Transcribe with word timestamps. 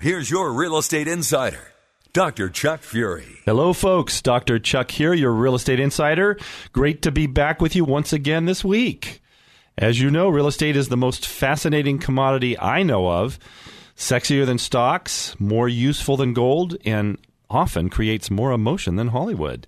here's 0.00 0.30
your 0.30 0.52
real 0.52 0.78
estate 0.78 1.06
insider, 1.06 1.72
Dr. 2.12 2.48
Chuck 2.48 2.80
Fury. 2.80 3.40
Hello, 3.44 3.72
folks. 3.72 4.22
Dr. 4.22 4.58
Chuck 4.58 4.90
here, 4.90 5.12
your 5.12 5.32
real 5.32 5.54
estate 5.54 5.78
insider. 5.78 6.38
Great 6.72 7.02
to 7.02 7.12
be 7.12 7.26
back 7.26 7.60
with 7.60 7.76
you 7.76 7.84
once 7.84 8.12
again 8.12 8.46
this 8.46 8.64
week. 8.64 9.22
As 9.76 10.00
you 10.00 10.10
know, 10.10 10.28
real 10.28 10.46
estate 10.46 10.76
is 10.76 10.88
the 10.88 10.96
most 10.96 11.26
fascinating 11.26 11.98
commodity 11.98 12.58
I 12.58 12.82
know 12.82 13.08
of. 13.10 13.38
Sexier 13.96 14.46
than 14.46 14.58
stocks, 14.58 15.38
more 15.38 15.68
useful 15.68 16.16
than 16.16 16.32
gold, 16.32 16.76
and 16.84 17.18
often 17.50 17.90
creates 17.90 18.30
more 18.30 18.52
emotion 18.52 18.96
than 18.96 19.08
Hollywood. 19.08 19.66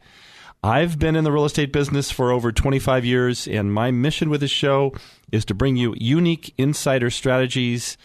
I've 0.65 0.99
been 0.99 1.17
in 1.17 1.25
the 1.25 1.33
real 1.33 1.45
estate 1.45 1.73
business 1.73 2.11
for 2.11 2.31
over 2.31 2.53
25 2.53 3.05
years, 3.05 3.47
and 3.47 3.73
my 3.73 3.91
mission 3.91 4.31
with 4.31 4.41
this 4.41 4.51
show 4.51 4.95
is 5.31 5.45
to 5.47 5.55
bring 5.55 5.77
you 5.77 5.95
unique 5.99 6.55
insider 6.57 7.11
strategies 7.11 7.99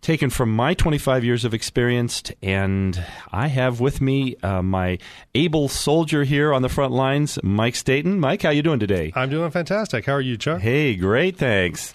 taken 0.00 0.30
from 0.30 0.54
my 0.54 0.74
25 0.74 1.24
years 1.24 1.44
of 1.44 1.54
experience. 1.54 2.22
And 2.42 3.04
I 3.32 3.48
have 3.48 3.80
with 3.80 4.00
me 4.00 4.36
uh, 4.42 4.62
my 4.62 4.98
able 5.34 5.68
soldier 5.68 6.24
here 6.24 6.52
on 6.54 6.62
the 6.62 6.68
front 6.68 6.92
lines, 6.92 7.38
Mike 7.42 7.74
Staten. 7.74 8.20
Mike, 8.20 8.42
how 8.42 8.50
you 8.50 8.62
doing 8.62 8.78
today? 8.80 9.12
I'm 9.14 9.30
doing 9.30 9.50
fantastic. 9.50 10.06
How 10.06 10.12
are 10.14 10.20
you, 10.20 10.36
Chuck? 10.36 10.60
Hey, 10.60 10.94
great, 10.96 11.36
thanks. 11.36 11.94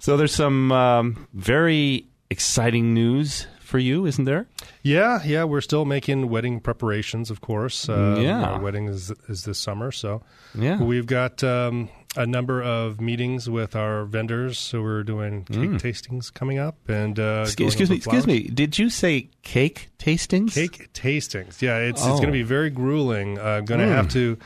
So 0.00 0.16
there's 0.16 0.34
some 0.34 0.70
um, 0.72 1.28
very 1.32 2.06
exciting 2.30 2.92
news 2.94 3.46
for 3.60 3.78
you, 3.78 4.04
isn't 4.06 4.24
there? 4.24 4.46
Yeah, 4.82 5.20
yeah. 5.24 5.44
We're 5.44 5.62
still 5.62 5.84
making 5.86 6.28
wedding 6.28 6.60
preparations, 6.60 7.30
of 7.30 7.40
course. 7.40 7.88
Um, 7.88 8.20
Yeah. 8.20 8.42
our 8.42 8.60
wedding 8.60 8.86
is 8.88 9.10
is 9.28 9.44
this 9.44 9.58
summer, 9.58 9.90
so 9.90 10.22
Yeah. 10.54 10.82
we've 10.82 11.06
got 11.06 11.42
um, 11.42 11.88
a 12.16 12.26
number 12.26 12.62
of 12.62 13.00
meetings 13.00 13.48
with 13.50 13.74
our 13.74 14.04
vendors. 14.04 14.58
So 14.58 14.82
we're 14.82 15.02
doing 15.02 15.44
cake 15.44 15.70
tastings 15.82 16.32
coming 16.32 16.58
up, 16.58 16.76
and 16.88 17.18
uh, 17.18 17.42
Excuse, 17.46 17.72
excuse 17.72 17.90
me, 17.90 17.96
excuse 17.96 18.26
me. 18.26 18.42
Did 18.44 18.78
you 18.78 18.90
say 18.90 19.30
cake 19.42 19.90
tastings? 19.98 20.54
Cake 20.54 20.92
tastings. 20.92 21.60
Yeah, 21.60 21.78
it's 21.78 22.00
it's 22.00 22.08
Oh. 22.08 22.14
going 22.16 22.26
to 22.26 22.32
be 22.32 22.42
very 22.42 22.70
grueling. 22.70 23.38
Uh, 23.38 23.60
going 23.60 23.80
to 23.80 23.86
have 23.88 24.08
to 24.10 24.38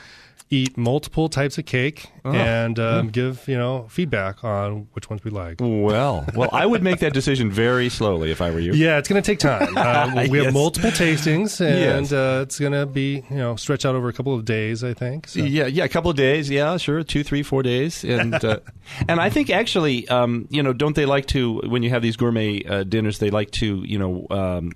eat 0.50 0.76
multiple 0.78 1.28
types 1.28 1.58
of 1.58 1.66
cake 1.66 2.10
and 2.24 2.78
um, 2.78 3.08
give 3.08 3.46
you 3.48 3.56
know 3.56 3.86
feedback 3.88 4.42
on 4.44 4.88
which 4.92 5.08
ones 5.10 5.24
we 5.24 5.30
like. 5.30 5.56
Well, 5.60 6.26
well, 6.34 6.48
I 6.52 6.64
would 6.66 6.82
make 6.82 7.00
that 7.00 7.12
decision 7.14 7.50
very 7.50 7.88
slowly 7.88 8.30
if 8.30 8.40
I 8.40 8.50
were 8.50 8.60
you. 8.60 8.72
Yeah, 8.72 8.98
it's 8.98 9.08
going 9.08 9.22
to 9.22 9.26
take 9.26 9.38
time. 9.38 9.76
Uh, 9.76 10.26
we 10.30 10.38
Yes. 10.38 10.44
have 10.46 10.54
multiple 10.54 10.90
tastings, 10.90 11.60
and 11.64 12.04
Yes. 12.04 12.12
uh, 12.12 12.40
it's 12.44 12.58
going 12.58 12.72
to 12.72 12.86
be 12.86 13.22
you 13.30 13.36
know 13.36 13.56
stretch 13.56 13.84
out 13.86 13.94
over 13.94 14.08
a 14.08 14.12
couple 14.12 14.34
of 14.34 14.44
days. 14.44 14.84
I 14.84 14.94
think. 14.94 15.28
So. 15.28 15.40
Yeah, 15.40 15.66
yeah, 15.66 15.84
a 15.84 15.88
couple 15.88 16.10
of 16.10 16.16
days. 16.16 16.48
Yeah, 16.50 16.76
sure, 16.76 17.02
two, 17.02 17.22
three, 17.24 17.42
four 17.42 17.62
days, 17.62 18.04
and 18.04 18.34
uh, 18.44 18.60
and 19.08 19.20
I 19.20 19.30
think 19.30 19.50
actually, 19.50 20.06
um, 20.08 20.46
you 20.50 20.62
know, 20.62 20.72
don't 20.72 20.96
they 20.96 21.06
like 21.06 21.26
to 21.26 21.60
when 21.66 21.82
you 21.82 21.90
have 21.90 22.02
these 22.02 22.16
gourmet 22.16 22.62
uh, 22.64 22.82
dinners? 22.84 23.18
They 23.18 23.30
like 23.30 23.50
to, 23.52 23.82
you 23.86 23.98
know, 23.98 24.26
um, 24.30 24.72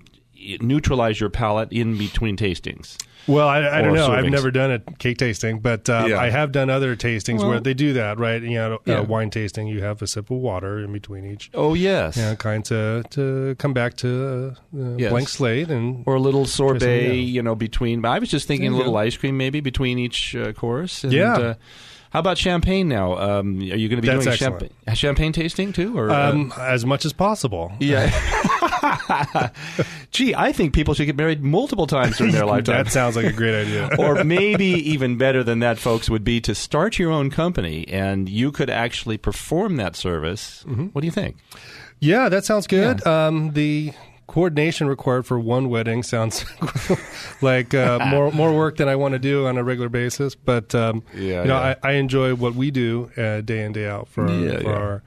neutralize 0.60 1.20
your 1.20 1.30
palate 1.30 1.72
in 1.72 1.96
between 1.98 2.36
tastings. 2.36 2.96
Well, 3.28 3.46
I, 3.46 3.78
I 3.78 3.82
don't 3.82 3.94
know. 3.94 4.08
I've 4.10 4.24
never 4.24 4.50
done 4.50 4.72
a 4.72 4.78
cake 4.98 5.16
tasting, 5.18 5.60
but 5.60 5.88
um, 5.88 6.10
Yeah. 6.10 6.18
I 6.20 6.30
have 6.30 6.50
done 6.50 6.68
other 6.70 6.96
tastings 6.96 7.38
Well- 7.38 7.50
where 7.50 7.60
they 7.60 7.72
do 7.74 7.92
that. 7.92 8.18
Right? 8.18 8.42
You 8.42 8.56
know, 8.58 8.78
Yeah. 8.84 8.98
uh, 8.98 9.04
wine 9.04 9.30
tasting, 9.30 9.68
you 9.68 9.80
have 9.82 10.02
a 10.02 10.08
sip 10.08 10.28
of 10.30 10.38
water 10.38 10.80
in 10.80 10.92
between 10.92 11.24
each. 11.24 11.48
Oh 11.54 11.74
yes, 11.74 12.16
You 12.16 12.22
know, 12.24 12.34
kind 12.36 12.68
of 12.72 13.08
to 13.10 13.54
come 13.60 13.72
back 13.72 13.94
to 13.98 14.54
uh, 14.74 14.76
uh, 14.80 14.96
Yes. 14.98 15.10
blank 15.10 15.28
slate 15.28 15.70
and 15.70 16.02
or 16.04 16.16
a 16.16 16.20
little 16.20 16.46
sorbet, 16.46 17.14
you 17.14 17.42
know, 17.42 17.54
between. 17.54 18.04
I 18.04 18.18
was 18.18 18.28
just 18.28 18.48
thinking 18.48 18.72
a 18.72 18.76
little 18.76 18.96
ice 18.96 19.16
cream 19.16 19.36
maybe 19.36 19.60
between 19.60 19.98
each 20.00 20.34
uh, 20.34 20.52
course. 20.52 21.04
And, 21.04 21.12
Yeah. 21.12 21.54
Uh, 22.12 22.14
how 22.14 22.20
about 22.20 22.38
champagne 22.38 22.88
now? 22.88 23.16
Um, 23.16 23.58
are 23.58 23.76
you 23.76 23.88
going 23.88 23.96
to 23.96 24.02
be 24.02 24.08
That's 24.08 24.24
doing 24.24 24.36
champagne, 24.36 24.70
champagne 24.94 25.32
tasting 25.32 25.72
too? 25.72 25.98
Or 25.98 26.10
uh, 26.10 26.30
um, 26.30 26.52
as 26.58 26.84
much 26.84 27.04
as 27.04 27.12
possible. 27.12 27.72
yeah. 27.80 28.10
Gee, 30.10 30.34
I 30.34 30.52
think 30.52 30.74
people 30.74 30.94
should 30.94 31.06
get 31.06 31.16
married 31.16 31.42
multiple 31.42 31.86
times 31.86 32.18
during 32.18 32.32
their 32.32 32.46
lifetime. 32.46 32.84
That 32.84 32.92
sounds 32.92 33.16
like 33.16 33.26
a 33.26 33.32
great 33.32 33.54
idea. 33.54 33.90
or 33.98 34.24
maybe 34.24 34.66
even 34.66 35.16
better 35.16 35.42
than 35.42 35.60
that, 35.60 35.78
folks, 35.78 36.10
would 36.10 36.24
be 36.24 36.40
to 36.42 36.54
start 36.54 36.98
your 36.98 37.10
own 37.10 37.30
company 37.30 37.88
and 37.88 38.28
you 38.28 38.52
could 38.52 38.68
actually 38.70 39.16
perform 39.16 39.76
that 39.76 39.96
service. 39.96 40.64
Mm-hmm. 40.66 40.86
What 40.86 41.00
do 41.00 41.06
you 41.06 41.12
think? 41.12 41.36
Yeah, 42.00 42.28
that 42.28 42.44
sounds 42.44 42.66
good. 42.66 43.06
Um, 43.06 43.52
the 43.52 43.92
coordination 44.32 44.86
required 44.88 45.26
for 45.26 45.38
one 45.38 45.68
wedding 45.68 46.02
sounds 46.02 46.44
like 47.42 47.74
uh, 47.74 47.98
more 48.10 48.32
more 48.32 48.52
work 48.56 48.78
than 48.78 48.88
I 48.88 48.96
want 48.96 49.12
to 49.12 49.18
do 49.18 49.46
on 49.46 49.58
a 49.58 49.62
regular 49.62 49.90
basis. 49.90 50.34
But 50.34 50.74
um, 50.74 51.02
Yeah, 51.14 51.42
you 51.42 51.48
know, 51.48 51.60
yeah. 51.60 51.76
I, 51.82 51.90
I 51.90 51.92
enjoy 51.92 52.34
what 52.34 52.54
we 52.54 52.70
do 52.70 53.10
uh, 53.16 53.42
day 53.42 53.62
in 53.62 53.72
day 53.72 53.86
out 53.86 54.08
for, 54.08 54.28
Yeah, 54.28 54.60
for 54.60 54.72
our 54.74 55.02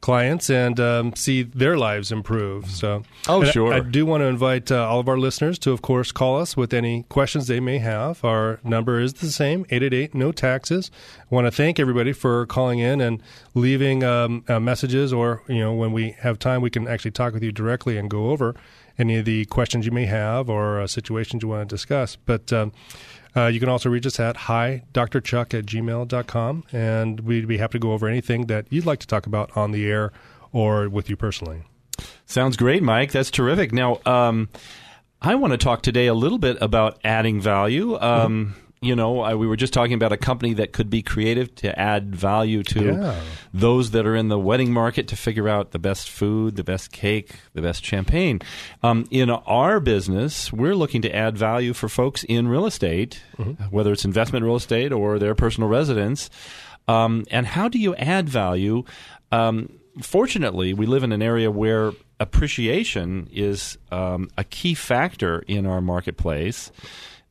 clients 0.00 0.48
and 0.48 0.80
um, 0.80 1.14
see 1.14 1.42
their 1.42 1.76
lives 1.76 2.10
improve. 2.10 2.70
So, 2.70 3.02
Oh, 3.28 3.40
And 3.40 3.48
I- 3.48 3.52
sure. 3.52 3.72
I, 3.74 3.80
do 3.80 4.06
want 4.06 4.22
to 4.22 4.26
invite 4.26 4.72
uh, 4.72 4.88
all 4.88 5.00
of 5.00 5.08
our 5.08 5.18
listeners 5.18 5.58
to, 5.60 5.72
of 5.72 5.82
course, 5.82 6.10
call 6.12 6.38
us 6.40 6.56
with 6.56 6.72
any 6.72 7.02
questions 7.08 7.46
they 7.48 7.60
may 7.60 7.78
have. 7.78 8.24
Our 8.24 8.60
number 8.64 9.00
is 9.00 9.14
the 9.14 9.30
same, 9.30 9.66
888 9.70 10.14
no 10.14 10.32
taxes. 10.32 10.90
I 11.30 11.34
want 11.34 11.46
to 11.46 11.50
thank 11.50 11.78
everybody 11.78 12.12
for 12.12 12.46
calling 12.46 12.78
in 12.78 13.00
and 13.00 13.22
leaving 13.54 14.02
um, 14.04 14.44
uh, 14.48 14.58
messages 14.60 15.12
or, 15.12 15.42
you 15.48 15.58
know, 15.58 15.74
when 15.74 15.92
we 15.92 16.12
have 16.20 16.38
time, 16.38 16.62
we 16.62 16.70
can 16.70 16.88
actually 16.88 17.10
talk 17.10 17.34
with 17.34 17.42
you 17.42 17.52
directly 17.52 17.98
and 17.98 18.08
go 18.08 18.30
over 18.30 18.54
any 18.98 19.16
of 19.16 19.24
the 19.24 19.44
questions 19.46 19.86
you 19.86 19.92
may 19.92 20.04
have 20.06 20.50
or 20.50 20.80
uh, 20.80 20.86
situations 20.86 21.42
you 21.42 21.48
want 21.48 21.68
to 21.68 21.74
discuss. 21.74 22.16
But 22.16 22.52
um, 22.52 22.72
uh, 23.36 23.46
you 23.46 23.60
can 23.60 23.68
also 23.68 23.88
reach 23.88 24.06
us 24.06 24.18
at 24.20 24.36
hi 24.36 24.82
Dr. 24.92 25.20
Chuck 25.20 25.54
at 25.54 25.66
gmail.com, 25.66 26.64
and 26.72 27.20
we'd 27.20 27.48
be 27.48 27.58
happy 27.58 27.72
to 27.72 27.78
go 27.78 27.92
over 27.92 28.08
anything 28.08 28.46
that 28.46 28.66
you'd 28.70 28.86
like 28.86 28.98
to 29.00 29.06
talk 29.06 29.26
about 29.26 29.56
on 29.56 29.72
the 29.72 29.86
air 29.86 30.12
or 30.52 30.88
with 30.88 31.08
you 31.08 31.16
personally. 31.16 31.62
Sounds 32.26 32.56
great, 32.56 32.82
Mike. 32.82 33.12
That's 33.12 33.30
terrific. 33.30 33.72
Now, 33.72 34.00
um, 34.06 34.48
I 35.20 35.34
want 35.34 35.52
to 35.52 35.58
talk 35.58 35.82
today 35.82 36.06
a 36.06 36.14
little 36.14 36.38
bit 36.38 36.56
about 36.60 36.98
adding 37.04 37.40
value. 37.40 37.98
Um, 38.00 38.54
You 38.82 38.96
know, 38.96 39.20
I, 39.20 39.34
we 39.34 39.46
were 39.46 39.56
just 39.56 39.74
talking 39.74 39.92
about 39.92 40.10
a 40.10 40.16
company 40.16 40.54
that 40.54 40.72
could 40.72 40.88
be 40.88 41.02
creative 41.02 41.54
to 41.56 41.78
add 41.78 42.16
value 42.16 42.62
to 42.62 42.84
Yeah. 42.94 43.20
those 43.52 43.90
that 43.90 44.06
are 44.06 44.16
in 44.16 44.28
the 44.28 44.38
wedding 44.38 44.72
market 44.72 45.06
to 45.08 45.16
figure 45.16 45.50
out 45.50 45.72
the 45.72 45.78
best 45.78 46.08
food, 46.08 46.56
the 46.56 46.64
best 46.64 46.90
cake, 46.90 47.34
the 47.52 47.60
best 47.60 47.84
champagne. 47.84 48.40
Um, 48.82 49.06
in 49.10 49.28
our 49.28 49.80
business, 49.80 50.50
we're 50.50 50.74
looking 50.74 51.02
to 51.02 51.14
add 51.14 51.36
value 51.36 51.74
for 51.74 51.90
folks 51.90 52.24
in 52.24 52.48
real 52.48 52.64
estate, 52.64 53.22
whether 53.68 53.92
it's 53.92 54.06
investment 54.06 54.46
real 54.46 54.56
estate 54.56 54.92
or 54.92 55.18
their 55.18 55.34
personal 55.34 55.68
residence. 55.68 56.30
Um, 56.88 57.26
and 57.30 57.46
how 57.46 57.68
do 57.68 57.78
you 57.78 57.94
add 57.96 58.30
value? 58.30 58.84
Um, 59.30 59.78
fortunately, 60.00 60.72
we 60.72 60.86
live 60.86 61.02
in 61.02 61.12
an 61.12 61.20
area 61.20 61.50
where 61.50 61.92
appreciation 62.18 63.28
is 63.30 63.76
um, 63.92 64.30
a 64.38 64.44
key 64.44 64.72
factor 64.72 65.40
in 65.40 65.66
our 65.66 65.82
marketplace. 65.82 66.72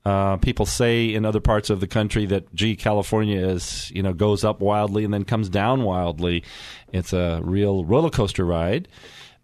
Uh, 0.06 0.38
people 0.38 0.66
say 0.66 1.14
in 1.14 1.26
other 1.26 1.42
parts 1.42 1.70
of 1.70 1.82
the 1.82 1.88
country 1.88 2.26
that, 2.26 2.54
gee, 2.56 2.76
California 2.76 3.46
is 3.46 3.92
you 3.92 4.02
know 4.02 4.14
goes 4.14 4.44
up 4.44 4.62
wildly 4.62 5.04
and 5.04 5.14
then 5.14 5.26
comes 5.26 5.50
down 5.50 5.84
wildly. 5.84 6.44
It's 6.92 7.14
a 7.14 7.42
real 7.44 7.84
roller 7.84 8.10
coaster 8.10 8.46
ride. 8.46 8.88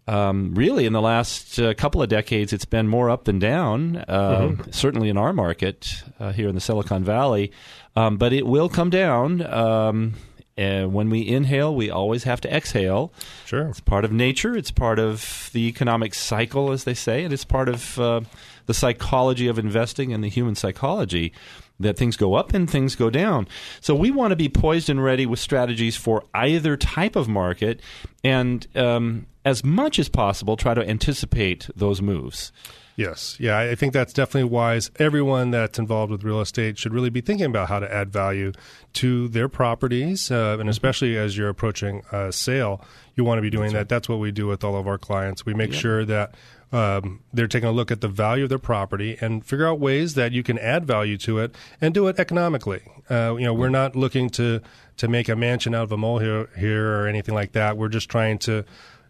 Um, 0.08 0.54
really, 0.54 0.86
in 0.86 0.92
the 0.92 1.02
last 1.02 1.58
uh, 1.58 1.74
couple 1.74 2.00
of 2.00 2.08
decades, 2.08 2.52
it's 2.52 2.64
been 2.64 2.86
more 2.86 3.10
up 3.10 3.24
than 3.24 3.38
down. 3.40 3.96
Uh, 3.96 4.54
Certainly 4.70 5.08
in 5.08 5.16
our 5.18 5.32
market 5.32 6.04
uh, 6.20 6.32
here 6.32 6.48
in 6.48 6.54
the 6.54 6.60
Silicon 6.60 7.02
Valley, 7.02 7.50
um, 7.96 8.16
but 8.16 8.32
it 8.32 8.46
will 8.46 8.68
come 8.68 8.88
down. 8.88 9.42
Um, 9.42 10.14
and 10.56 10.94
when 10.94 11.10
we 11.10 11.26
inhale, 11.26 11.74
we 11.74 11.90
always 11.90 12.24
have 12.24 12.40
to 12.42 12.54
exhale. 12.54 13.12
Sure. 13.44 13.68
It's 13.68 13.80
part 13.80 14.04
of 14.04 14.12
nature. 14.12 14.56
It's 14.56 14.70
part 14.70 14.98
of 14.98 15.50
the 15.52 15.68
economic 15.68 16.14
cycle, 16.14 16.72
as 16.72 16.84
they 16.84 16.94
say, 16.94 17.24
and 17.24 17.32
it's 17.32 17.44
part 17.44 17.68
of 17.68 17.98
uh, 17.98 18.20
the 18.64 18.74
psychology 18.74 19.48
of 19.48 19.58
investing 19.58 20.12
and 20.12 20.24
the 20.24 20.28
human 20.28 20.54
psychology 20.54 21.32
that 21.78 21.96
things 21.96 22.16
go 22.16 22.34
up 22.34 22.54
and 22.54 22.70
things 22.70 22.94
go 22.94 23.10
down. 23.10 23.46
So 23.80 23.94
we 23.94 24.10
want 24.10 24.32
to 24.32 24.36
be 24.36 24.48
poised 24.48 24.88
and 24.88 25.02
ready 25.02 25.26
with 25.26 25.38
strategies 25.38 25.96
for 25.96 26.24
either 26.34 26.76
type 26.76 27.16
of 27.16 27.28
market, 27.28 27.80
and 28.24 28.66
um, 28.74 29.26
as 29.44 29.64
much 29.64 29.98
as 29.98 30.08
possible, 30.08 30.56
try 30.56 30.74
to 30.74 30.88
anticipate 30.88 31.68
those 31.76 32.02
moves. 32.02 32.52
Yes. 32.96 33.36
Yeah, 33.38 33.58
I 33.58 33.74
think 33.74 33.92
that's 33.92 34.14
definitely 34.14 34.48
wise. 34.48 34.90
Everyone 34.98 35.50
that's 35.50 35.78
involved 35.78 36.10
with 36.10 36.24
real 36.24 36.40
estate 36.40 36.78
should 36.78 36.94
really 36.94 37.10
be 37.10 37.20
thinking 37.20 37.44
about 37.44 37.68
how 37.68 37.78
to 37.78 37.92
add 37.92 38.10
value 38.10 38.52
to 38.94 39.28
their 39.28 39.50
properties. 39.50 40.30
Uh, 40.30 40.56
and 40.58 40.70
especially 40.70 41.16
as 41.18 41.36
you're 41.36 41.50
approaching 41.50 42.02
a 42.10 42.32
sale, 42.32 42.82
you 43.14 43.22
want 43.22 43.36
to 43.36 43.42
be 43.42 43.50
doing 43.50 43.74
that. 43.74 43.90
That's 43.90 44.08
what 44.08 44.18
we 44.18 44.32
do 44.32 44.46
with 44.46 44.64
all 44.64 44.76
of 44.76 44.86
our 44.88 44.96
clients. 44.96 45.44
We 45.44 45.52
make 45.52 45.74
sure 45.74 46.06
that 46.06 46.36
um, 46.72 47.20
they're 47.32 47.46
taking 47.46 47.68
a 47.68 47.72
look 47.72 47.90
at 47.90 48.00
the 48.00 48.08
value 48.08 48.44
of 48.44 48.48
their 48.48 48.58
property 48.58 49.16
and 49.20 49.44
figure 49.44 49.66
out 49.66 49.78
ways 49.78 50.14
that 50.14 50.32
you 50.32 50.42
can 50.42 50.58
add 50.58 50.84
value 50.84 51.16
to 51.18 51.38
it 51.38 51.54
and 51.80 51.94
do 51.94 52.08
it 52.08 52.18
economically. 52.18 52.82
Uh, 53.08 53.36
you 53.38 53.44
know, 53.44 53.54
we're 53.54 53.68
not 53.68 53.94
looking 53.94 54.28
to 54.30 54.60
to 54.96 55.08
make 55.08 55.28
a 55.28 55.36
mansion 55.36 55.74
out 55.74 55.84
of 55.84 55.92
a 55.92 55.96
molehill 55.96 56.46
here 56.56 57.00
or 57.00 57.06
anything 57.06 57.34
like 57.34 57.52
that. 57.52 57.76
We're 57.76 57.88
just 57.88 58.08
trying 58.08 58.38
to 58.40 58.64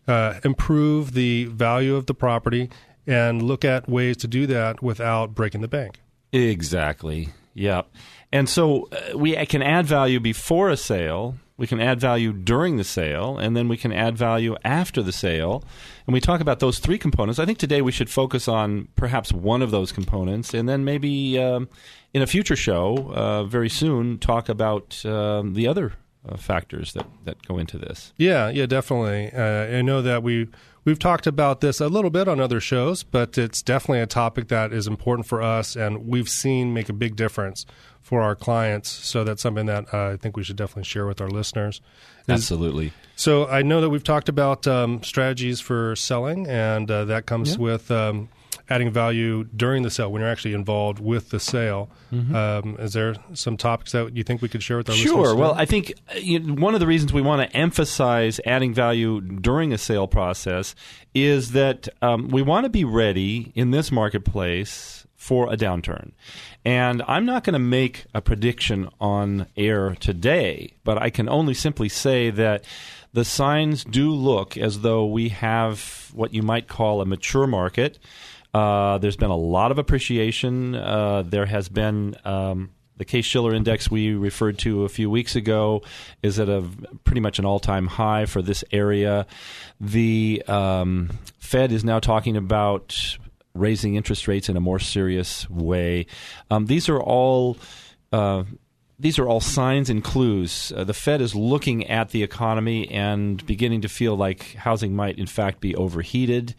uh, 0.07 0.35
improve 0.45 1.13
the 1.13 1.45
value 1.45 1.97
of 1.97 2.07
the 2.07 2.15
property 2.15 2.71
and 3.07 3.41
look 3.41 3.65
at 3.65 3.89
ways 3.89 4.17
to 4.19 4.29
do 4.29 4.47
that 4.49 4.83
without 4.83 5.35
breaking 5.35 5.61
the 5.61 5.69
bank. 5.69 6.01
Exactly. 6.33 7.31
Yep. 7.55 7.89
And 8.33 8.49
so 8.49 8.89
uh, 8.93 9.17
we 9.17 9.35
can 9.47 9.63
add 9.63 9.87
value 9.87 10.21
before 10.21 10.69
a 10.69 10.77
sale, 10.77 11.37
we 11.57 11.67
can 11.67 11.81
add 11.81 12.01
value 12.01 12.33
during 12.33 12.77
the 12.77 12.85
sale, 12.85 13.39
and 13.39 13.57
then 13.57 13.69
we 13.69 13.77
can 13.77 13.93
add 13.93 14.17
value 14.17 14.57
after 14.65 15.03
the 15.03 15.13
sale. 15.13 15.65
And 16.07 16.13
we 16.15 16.21
talk 16.21 16.41
about 16.41 16.61
those 16.61 16.79
three 16.79 16.99
components. 16.99 17.39
I 17.39 17.47
think 17.47 17.59
today 17.59 17.81
we 17.83 17.93
should 17.93 18.11
focus 18.11 18.47
on 18.47 18.89
perhaps 18.95 19.33
one 19.33 19.63
of 19.63 19.71
those 19.71 19.93
components, 19.93 20.55
and 20.55 20.69
then 20.69 20.85
maybe 20.85 21.39
um, 21.39 21.69
in 22.13 22.23
a 22.23 22.27
future 22.27 22.57
show, 22.57 23.13
uh, 23.15 23.45
very 23.45 23.69
soon, 23.69 24.19
talk 24.19 24.49
about 24.49 25.05
um, 25.07 25.55
the 25.55 25.67
other 25.67 25.95
uh, 26.29 26.37
factors 26.37 26.93
that, 26.93 27.07
that 27.25 27.43
go 27.47 27.59
into 27.59 27.79
this. 27.79 28.13
Yeah, 28.17 28.49
yeah, 28.51 28.67
definitely. 28.67 29.33
Uh, 29.33 29.79
I 29.79 29.83
know 29.83 30.03
that 30.03 30.23
we 30.23 30.49
we've 30.87 30.99
talked 30.99 31.27
about 31.27 31.61
this 31.61 31.81
a 31.81 31.89
little 31.89 32.09
bit 32.11 32.29
on 32.29 32.41
other 32.41 32.61
shows, 32.61 33.03
but 33.03 33.37
it's 33.37 33.61
definitely 33.61 34.01
a 34.01 34.07
topic 34.07 34.49
that 34.49 34.73
is 34.73 34.87
important 34.87 35.27
for 35.27 35.43
us, 35.43 35.77
and 35.77 36.07
we've 36.07 36.29
seen 36.31 36.73
make 36.73 36.89
a 36.89 36.95
big 36.95 37.17
difference 37.17 37.67
for 38.01 38.23
our 38.23 38.35
clients. 38.35 38.89
So 38.89 39.25
that's 39.25 39.43
something 39.43 39.67
that 39.67 39.93
uh, 39.93 40.13
I 40.13 40.17
think 40.17 40.37
we 40.37 40.45
should 40.45 40.57
definitely 40.57 40.85
share 40.85 41.07
with 41.07 41.21
our 41.21 41.29
listeners. 41.29 41.83
Absolutely. 42.29 42.93
So 43.17 43.47
I 43.49 43.63
know 43.63 43.81
that 43.81 43.91
we've 43.91 44.05
talked 44.05 44.29
about 44.29 44.67
um, 44.67 45.03
strategies 45.03 45.61
for 45.61 45.95
selling, 45.97 46.47
and 46.47 46.91
uh, 46.91 47.05
that 47.07 47.27
comes 47.27 47.53
Yeah. 47.57 47.63
with 47.63 47.91
um, 47.91 48.29
adding 48.69 48.91
value 48.91 49.45
during 49.45 49.83
the 49.83 49.91
sale 49.91 50.11
when 50.11 50.21
you're 50.21 50.31
actually 50.31 50.55
involved 50.55 50.99
with 50.99 51.31
the 51.31 51.41
sale. 51.41 51.89
Um, 52.13 52.77
is 52.79 52.93
there 52.95 53.15
some 53.35 53.57
topics 53.57 53.93
that 53.93 54.17
you 54.17 54.25
think 54.25 54.43
we 54.43 54.49
could 54.49 54.63
share 54.63 54.79
with 54.79 54.89
our 54.89 54.95
listeners? 54.95 55.13
Sure. 55.13 55.37
Well, 55.37 55.55
I 55.55 55.65
think 55.67 55.95
uh, 56.09 56.19
you 56.19 56.39
know, 56.41 56.55
one 56.55 56.75
of 56.75 56.81
the 56.81 56.87
reasons 56.87 57.13
we 57.13 57.23
want 57.23 57.49
to 57.49 57.57
emphasize 57.57 58.41
adding 58.47 58.75
value 58.75 59.21
during 59.21 59.73
a 59.73 59.79
sale 59.79 60.07
process 60.07 60.75
is 61.15 61.53
that 61.53 61.89
um, 62.03 62.29
we 62.29 62.43
want 62.43 62.65
to 62.65 62.71
be 62.71 62.85
ready 62.85 63.53
in 63.55 63.71
this 63.71 63.93
marketplace 63.93 65.07
for 65.15 65.53
a 65.53 65.57
downturn. 65.57 66.13
And 66.65 67.03
I'm 67.07 67.25
not 67.25 67.45
going 67.45 67.55
to 67.55 67.59
make 67.59 68.05
a 68.15 68.21
prediction 68.21 68.89
on 69.01 69.47
air 69.57 69.97
today, 69.99 70.75
but 70.85 70.99
I 70.99 71.11
can 71.11 71.29
only 71.29 71.55
simply 71.55 71.89
say 71.89 72.31
that 72.31 72.65
the 73.13 73.25
signs 73.25 73.83
do 73.83 74.11
look 74.11 74.57
as 74.57 74.81
though 74.81 75.07
we 75.07 75.31
have 75.31 76.11
what 76.13 76.35
you 76.35 76.43
might 76.43 76.69
call 76.69 77.01
a 77.01 77.07
mature 77.07 77.47
market. 77.47 77.99
Uh, 78.57 78.97
there's 78.97 79.17
been 79.17 79.29
a 79.29 79.37
lot 79.37 79.71
of 79.71 79.79
appreciation. 79.79 80.75
Uh, 80.75 81.23
there 81.23 81.45
has 81.45 81.69
been 81.69 82.17
um, 82.25 82.71
the 82.97 83.05
Case 83.05 83.27
Shiller 83.27 83.53
Index 83.53 83.91
we 83.91 84.15
referred 84.15 84.59
to 84.61 84.85
a 84.85 84.89
few 84.89 85.11
weeks 85.11 85.37
ago 85.37 85.83
is 86.23 86.39
at 86.39 86.49
a 86.49 86.65
pretty 87.05 87.21
much 87.21 87.39
an 87.39 87.45
all-time 87.45 87.87
high 87.87 88.25
for 88.25 88.41
this 88.41 88.65
area. 88.73 89.27
The 89.79 90.43
um, 90.49 91.11
Fed 91.39 91.71
is 91.71 91.85
now 91.85 92.01
talking 92.01 92.35
about 92.35 93.19
raising 93.53 93.95
interest 93.95 94.27
rates 94.27 94.49
in 94.49 94.57
a 94.57 94.61
more 94.61 94.79
serious 94.79 95.49
way. 95.51 96.07
Um, 96.51 96.65
these 96.65 96.89
are 96.89 97.01
all. 97.01 97.59
Uh, 98.11 98.45
these 98.99 99.19
are 99.19 99.29
all 99.29 99.41
signs 99.41 99.91
and 99.91 100.03
clues. 100.03 100.73
Uh, 100.75 100.83
the 100.83 100.95
Fed 100.95 101.21
is 101.21 101.35
looking 101.35 101.87
at 101.87 102.09
the 102.13 102.23
economy 102.23 102.91
and 102.91 103.45
beginning 103.45 103.83
to 103.83 103.91
feel 103.91 104.17
like 104.17 104.55
housing 104.55 104.97
might, 104.97 105.19
in 105.19 105.27
fact, 105.27 105.61
be 105.61 105.77
overheated. 105.77 106.55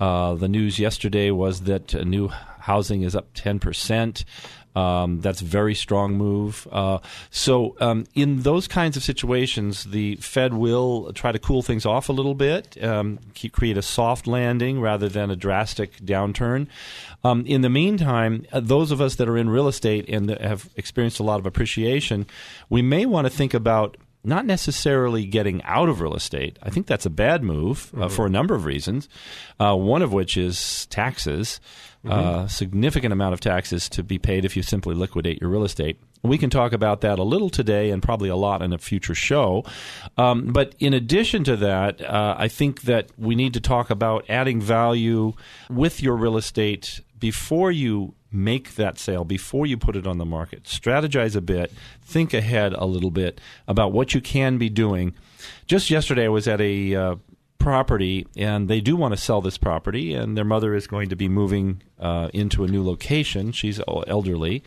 Uh, 0.00 0.34
the 0.34 0.48
news 0.48 0.78
yesterday 0.78 1.30
was 1.30 1.62
that 1.62 1.94
new 2.06 2.28
housing 2.28 3.02
is 3.02 3.16
up 3.16 3.32
10%. 3.34 4.24
Um, 4.76 5.20
that's 5.20 5.40
a 5.40 5.44
very 5.44 5.74
strong 5.74 6.14
move. 6.14 6.68
Uh, 6.70 6.98
so, 7.30 7.74
um, 7.80 8.04
in 8.14 8.42
those 8.42 8.68
kinds 8.68 8.96
of 8.96 9.02
situations, 9.02 9.84
the 9.84 10.16
Fed 10.16 10.54
will 10.54 11.12
try 11.14 11.32
to 11.32 11.38
cool 11.38 11.62
things 11.62 11.84
off 11.84 12.08
a 12.08 12.12
little 12.12 12.34
bit, 12.34 12.80
um, 12.84 13.18
create 13.52 13.76
a 13.76 13.82
soft 13.82 14.28
landing 14.28 14.80
rather 14.80 15.08
than 15.08 15.30
a 15.30 15.36
drastic 15.36 15.96
downturn. 15.98 16.68
Um, 17.24 17.44
in 17.46 17.62
the 17.62 17.70
meantime, 17.70 18.46
uh, 18.52 18.60
those 18.60 18.92
of 18.92 19.00
us 19.00 19.16
that 19.16 19.28
are 19.28 19.36
in 19.36 19.50
real 19.50 19.66
estate 19.66 20.08
and 20.08 20.30
have 20.30 20.68
experienced 20.76 21.18
a 21.18 21.24
lot 21.24 21.40
of 21.40 21.46
appreciation, 21.46 22.26
we 22.68 22.82
may 22.82 23.04
want 23.04 23.26
to 23.26 23.30
think 23.30 23.54
about 23.54 23.96
not 24.28 24.46
necessarily 24.46 25.24
getting 25.24 25.62
out 25.64 25.88
of 25.88 26.00
real 26.00 26.14
estate. 26.14 26.58
I 26.62 26.70
think 26.70 26.86
that's 26.86 27.06
a 27.06 27.10
bad 27.10 27.42
move 27.42 27.90
uh, 27.98 28.08
for 28.08 28.26
a 28.26 28.30
number 28.30 28.54
of 28.54 28.64
reasons. 28.64 29.08
Uh, 29.58 29.74
one 29.74 30.02
of 30.02 30.12
which 30.12 30.36
is 30.36 30.86
taxes, 30.86 31.60
uh, 32.06 32.46
significant 32.46 33.12
amount 33.12 33.34
of 33.34 33.40
taxes 33.40 33.88
to 33.90 34.02
be 34.02 34.18
paid 34.18 34.44
if 34.44 34.56
you 34.56 34.62
simply 34.62 34.94
liquidate 34.94 35.40
your 35.40 35.50
real 35.50 35.64
estate. 35.64 35.98
We 36.22 36.38
can 36.38 36.50
talk 36.50 36.72
about 36.72 37.00
that 37.02 37.18
a 37.18 37.22
little 37.22 37.50
today 37.50 37.90
and 37.90 38.02
probably 38.02 38.28
a 38.28 38.36
lot 38.36 38.60
in 38.62 38.72
a 38.72 38.78
future 38.78 39.14
show. 39.14 39.64
Um, 40.16 40.52
but 40.52 40.74
in 40.78 40.92
addition 40.92 41.44
to 41.44 41.56
that, 41.56 42.00
uh, 42.00 42.34
I 42.36 42.48
think 42.48 42.82
that 42.82 43.10
we 43.16 43.34
need 43.34 43.54
to 43.54 43.60
talk 43.60 43.90
about 43.90 44.24
adding 44.28 44.60
value 44.60 45.34
with 45.70 46.02
your 46.02 46.16
real 46.16 46.36
estate 46.36 47.00
before 47.18 47.70
you 47.70 48.14
make 48.30 48.74
that 48.74 48.98
sale, 48.98 49.24
before 49.24 49.66
you 49.66 49.76
put 49.76 49.96
it 49.96 50.06
on 50.06 50.18
the 50.18 50.24
market. 50.24 50.64
Strategize 50.64 51.34
a 51.34 51.40
bit, 51.40 51.72
think 52.02 52.34
ahead 52.34 52.72
a 52.74 52.84
little 52.84 53.10
bit 53.10 53.40
about 53.66 53.92
what 53.92 54.14
you 54.14 54.20
can 54.20 54.58
be 54.58 54.68
doing. 54.68 55.14
Just 55.66 55.90
yesterday, 55.90 56.26
I 56.26 56.28
was 56.28 56.46
at 56.46 56.60
a 56.60 56.94
uh, 56.94 57.16
property, 57.58 58.26
and 58.36 58.68
they 58.68 58.80
do 58.80 58.96
want 58.96 59.12
to 59.12 59.20
sell 59.20 59.40
this 59.40 59.58
property, 59.58 60.14
and 60.14 60.36
their 60.36 60.44
mother 60.44 60.74
is 60.74 60.86
going 60.86 61.08
to 61.08 61.16
be 61.16 61.28
moving 61.28 61.82
uh, 61.98 62.28
into 62.32 62.64
a 62.64 62.68
new 62.68 62.84
location. 62.84 63.52
She's 63.52 63.80
elderly, 64.06 64.62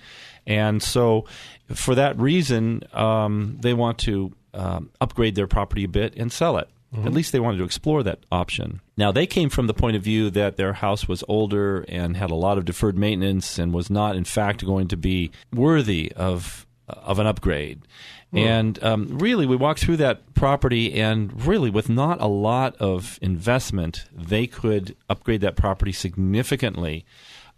and 0.46 0.82
so 0.82 1.26
for 1.74 1.96
that 1.96 2.18
reason, 2.20 2.84
um, 2.94 3.58
they 3.60 3.74
want 3.74 3.98
to 4.00 4.34
um, 4.54 4.90
upgrade 5.00 5.36
their 5.36 5.48
property 5.48 5.84
a 5.84 5.88
bit 5.88 6.16
and 6.18 6.32
sell 6.32 6.58
it. 6.58 6.70
At 6.94 7.14
least 7.14 7.32
they 7.32 7.40
wanted 7.40 7.60
to 7.60 7.64
explore 7.64 8.04
that 8.04 8.20
option. 8.32 8.82
Now, 8.98 9.14
they 9.14 9.26
came 9.26 9.50
from 9.50 9.68
the 9.68 9.74
point 9.74 9.96
of 9.96 10.04
view 10.04 10.30
that 10.32 10.58
their 10.58 10.74
house 10.74 11.08
was 11.08 11.24
older 11.30 11.86
and 11.88 12.18
had 12.18 12.32
a 12.32 12.36
lot 12.36 12.58
of 12.58 12.66
deferred 12.66 12.98
maintenance 12.98 13.58
and 13.58 13.74
was 13.74 13.90
not, 13.90 14.18
in 14.18 14.26
fact, 14.26 14.66
going 14.66 14.90
to 14.90 14.98
be 14.98 15.32
worthy 15.54 16.12
of 16.16 16.66
of 16.88 17.20
an 17.20 17.28
upgrade. 17.28 17.82
And 18.34 18.82
um, 18.84 19.18
really, 19.18 19.46
we 19.46 19.56
walked 19.58 19.82
through 19.82 19.98
that 19.98 20.34
property, 20.34 20.94
and 20.94 21.46
really, 21.46 21.70
with 21.70 21.90
not 21.90 22.22
a 22.22 22.28
lot 22.28 22.76
of 22.78 23.20
investment, 23.22 24.06
they 24.14 24.48
could 24.48 24.96
upgrade 25.10 25.42
that 25.42 25.58
property 25.58 25.92
significantly. 25.92 27.06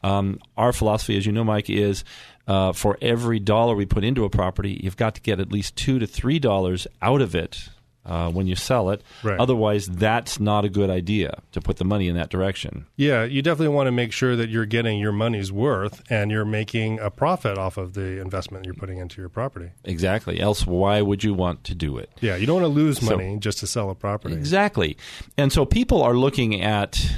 Um, 0.03 0.39
our 0.57 0.73
philosophy, 0.73 1.15
as 1.15 1.25
you 1.25 1.31
know, 1.31 1.43
Mike, 1.43 1.69
is 1.69 2.03
uh, 2.47 2.73
for 2.73 2.97
every 3.01 3.39
dollar 3.39 3.75
we 3.75 3.85
put 3.85 4.03
into 4.03 4.25
a 4.25 4.29
property, 4.29 4.79
you've 4.83 4.97
got 4.97 5.15
to 5.15 5.21
get 5.21 5.39
at 5.39 5.51
least 5.51 5.75
two 5.75 5.99
to 5.99 6.07
three 6.07 6.39
dollars 6.39 6.87
out 7.01 7.21
of 7.21 7.35
it 7.35 7.69
uh, 8.05 8.29
when 8.31 8.48
you 8.48 8.55
sell 8.55 8.89
it. 8.89 9.01
Right. 9.24 9.39
Otherwise, 9.39 9.88
that's 9.88 10.39
not 10.39 10.65
a 10.65 10.69
good 10.69 10.89
idea 10.89 11.41
to 11.53 11.62
put 11.62 11.77
the 11.77 11.86
money 11.86 12.07
in 12.07 12.15
that 12.15 12.29
direction. 12.29 12.86
Yeah, 12.98 13.24
you 13.24 13.41
definitely 13.41 13.74
want 13.74 13.88
to 13.88 13.91
make 13.91 14.12
sure 14.12 14.36
that 14.36 14.50
you're 14.50 14.65
getting 14.65 15.00
your 15.00 15.12
money's 15.13 15.51
worth 15.51 16.01
and 16.10 16.29
you're 16.31 16.43
making 16.45 17.00
a 17.00 17.10
profit 17.10 17.57
off 17.57 17.77
of 17.77 17.93
the 17.93 18.19
investment 18.19 18.65
you're 18.65 18.74
putting 18.74 18.98
into 18.98 19.22
your 19.22 19.29
property. 19.29 19.72
Exactly. 19.86 20.39
Else, 20.39 20.65
why 20.67 21.01
would 21.01 21.24
you 21.24 21.33
want 21.33 21.63
to 21.65 21.75
do 21.75 21.98
it? 21.98 22.10
Yeah, 22.22 22.36
you 22.36 22.45
don't 22.45 22.62
want 22.62 22.74
to 22.74 22.79
lose 22.79 23.00
So- 23.00 23.15
money 23.15 23.38
just 23.39 23.60
to 23.60 23.67
sell 23.67 23.89
a 23.89 23.95
property. 23.95 24.36
Exactly. 24.36 24.98
And 25.38 25.51
so 25.53 25.65
people 25.65 26.01
are 26.03 26.13
looking 26.15 26.62
at 26.62 27.10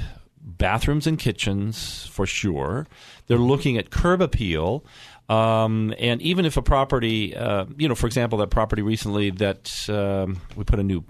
bathrooms 0.41 1.07
and 1.07 1.17
kitchens 1.17 2.05
for 2.11 2.25
sure. 2.25 2.87
They're 3.27 3.37
looking 3.37 3.77
at 3.77 3.89
curb 3.89 4.21
appeal. 4.21 4.85
Um, 5.27 5.93
and 5.97 6.21
even 6.21 6.45
if 6.45 6.55
a 6.57 6.61
property, 6.61 7.35
uh, 7.35 7.65
you 7.77 7.87
know, 7.87 7.95
for 7.95 8.05
example, 8.07 8.37
that 8.39 8.49
property 8.51 8.81
recently 8.81 9.31
that 9.31 9.89
um, 9.89 10.41
we 10.55 10.63
put 10.63 10.79
a 10.79 10.83
new 10.83 11.03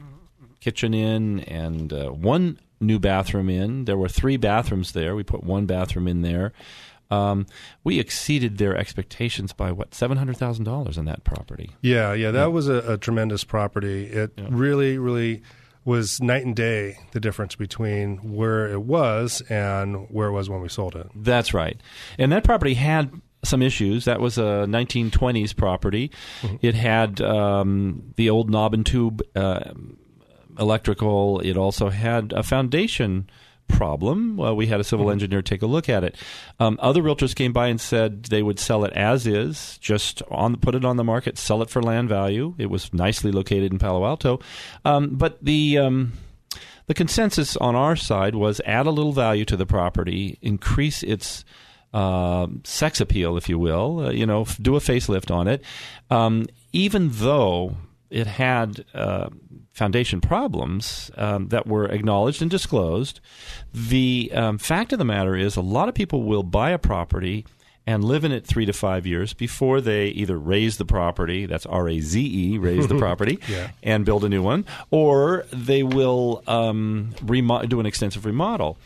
kitchen 0.62 0.94
in 0.94 1.42
and 1.42 1.92
uh, 1.92 2.10
one 2.10 2.60
new 2.80 3.00
bathroom 3.00 3.50
in. 3.50 3.86
There 3.86 3.98
were 3.98 4.10
three 4.10 4.38
bathrooms 4.38 4.94
there. 4.94 5.16
We 5.16 5.24
put 5.24 5.44
one 5.44 5.66
bathroom 5.66 6.08
in 6.08 6.22
there. 6.22 6.54
um, 7.12 7.46
we 7.84 8.00
exceeded 8.00 8.58
their 8.58 8.76
expectations 8.76 9.54
by 9.54 9.72
what 9.72 9.94
seven 9.94 10.18
hundred 10.18 10.38
thousand 10.38 10.66
dollars 10.66 10.98
on 10.98 11.06
that 11.06 11.24
property. 11.24 11.72
Yeah, 11.82 12.14
yeah, 12.14 12.32
that 12.32 12.52
was 12.52 12.68
a, 12.68 12.94
a 12.94 12.98
tremendous 12.98 13.44
property. 13.44 14.06
It 14.08 14.32
really, 14.50 14.98
really 14.98 15.44
was 15.84 16.20
night 16.20 16.44
and 16.46 16.56
day 16.56 16.98
the 17.12 17.20
difference 17.20 17.56
between 17.56 18.18
where 18.34 18.68
it 18.72 18.82
was 18.82 19.42
and 19.50 20.10
where 20.10 20.28
it 20.30 20.32
was 20.32 20.50
when 20.50 20.62
we 20.62 20.68
sold 20.70 20.96
it. 20.96 21.08
That's 21.14 21.54
right. 21.54 21.80
And 22.18 22.32
that 22.32 22.44
property 22.44 22.74
had 22.74 23.12
some 23.46 23.62
issues. 23.62 24.06
That 24.06 24.20
was 24.20 24.38
a 24.38 24.66
1920s 24.68 25.56
property. 25.56 26.12
It 26.62 26.76
had 26.76 27.22
um, 27.22 28.14
the 28.16 28.30
old 28.30 28.50
knob 28.50 28.74
and 28.74 28.86
tube 28.86 29.22
uh, 29.36 29.74
electrical. 30.58 31.40
It 31.40 31.58
also 31.58 31.90
had 31.90 32.34
a 32.34 32.44
foundation 32.44 33.30
problem. 33.68 34.38
Well, 34.38 34.56
we 34.56 34.68
had 34.68 34.80
a 34.80 34.84
civil 34.84 35.10
engineer 35.10 35.42
take 35.42 35.62
a 35.62 35.68
look 35.68 35.90
at 35.90 36.04
it. 36.04 36.16
Um, 36.60 36.78
other 36.82 37.02
realtors 37.02 37.36
came 37.36 37.54
by 37.54 37.68
and 37.68 37.82
said 37.82 38.26
they 38.26 38.44
would 38.44 38.60
sell 38.60 38.84
it 38.86 38.94
as 38.94 39.26
is, 39.26 39.78
just 39.80 40.22
on 40.30 40.58
put 40.58 40.76
it 40.76 40.86
on 40.86 40.98
the 40.98 41.04
market, 41.04 41.38
sell 41.38 41.62
it 41.62 41.70
for 41.70 41.82
land 41.82 42.10
value. 42.10 42.54
It 42.58 42.68
was 42.68 42.94
nicely 42.94 43.32
located 43.32 43.72
in 43.72 43.80
Palo 43.80 44.06
Alto, 44.06 44.40
um, 44.84 45.16
but 45.16 45.44
the 45.44 45.78
um, 45.80 46.14
the 46.88 46.94
consensus 46.94 47.58
on 47.58 47.76
our 47.76 47.96
side 47.96 48.36
was 48.36 48.62
add 48.66 48.86
a 48.86 48.92
little 48.92 49.14
value 49.14 49.46
to 49.46 49.58
the 49.58 49.66
property, 49.66 50.38
increase 50.42 51.02
its 51.04 51.44
uh, 51.96 52.48
sex 52.64 53.00
appeal, 53.02 53.38
if 53.38 53.48
you 53.50 53.58
will. 53.58 54.08
Uh, 54.08 54.12
you 54.12 54.26
know, 54.26 54.42
f- 54.42 54.58
do 54.62 54.76
a 54.76 54.80
facelift 54.80 55.32
on 55.34 55.48
it, 55.48 55.64
um, 56.10 56.46
even 56.74 57.10
though 57.14 57.76
it 58.10 58.28
had 58.28 58.84
uh, 58.94 59.30
foundation 59.72 60.22
problems 60.22 61.10
um, 61.18 61.48
that 61.50 61.66
were 61.68 61.86
acknowledged 61.86 62.42
and 62.42 62.52
disclosed. 62.52 63.20
The 63.74 64.32
um, 64.34 64.58
fact 64.58 64.94
of 64.94 65.00
the 65.00 65.06
matter 65.06 65.36
is, 65.36 65.56
a 65.58 65.62
lot 65.62 65.90
of 65.90 65.96
people 65.96 66.24
will 66.24 66.44
buy 66.44 66.70
a 66.72 66.78
property 66.78 67.46
and 67.88 68.04
live 68.04 68.24
in 68.26 68.32
it 68.32 68.46
three 68.48 68.66
to 68.66 68.74
five 68.74 69.06
years 69.06 69.34
before 69.34 69.80
they 69.82 70.08
either 70.08 70.38
raise 70.40 70.78
the 70.78 70.86
property 70.86 71.46
that's 71.46 71.68
r-a-z-e 71.68 72.58
raise 72.58 72.88
the 72.88 72.98
property 73.06 73.38
Yeah. 73.48 73.70
and 73.84 74.04
build 74.06 74.24
a 74.26 74.30
new 74.30 74.42
one 74.42 74.66
or 74.90 75.46
they 75.54 75.84
will 75.84 76.42
um, 76.48 77.14
remo- 77.24 77.64
do 77.68 77.80
an 77.80 77.86
extensive 77.86 78.26
remodel 78.26 78.80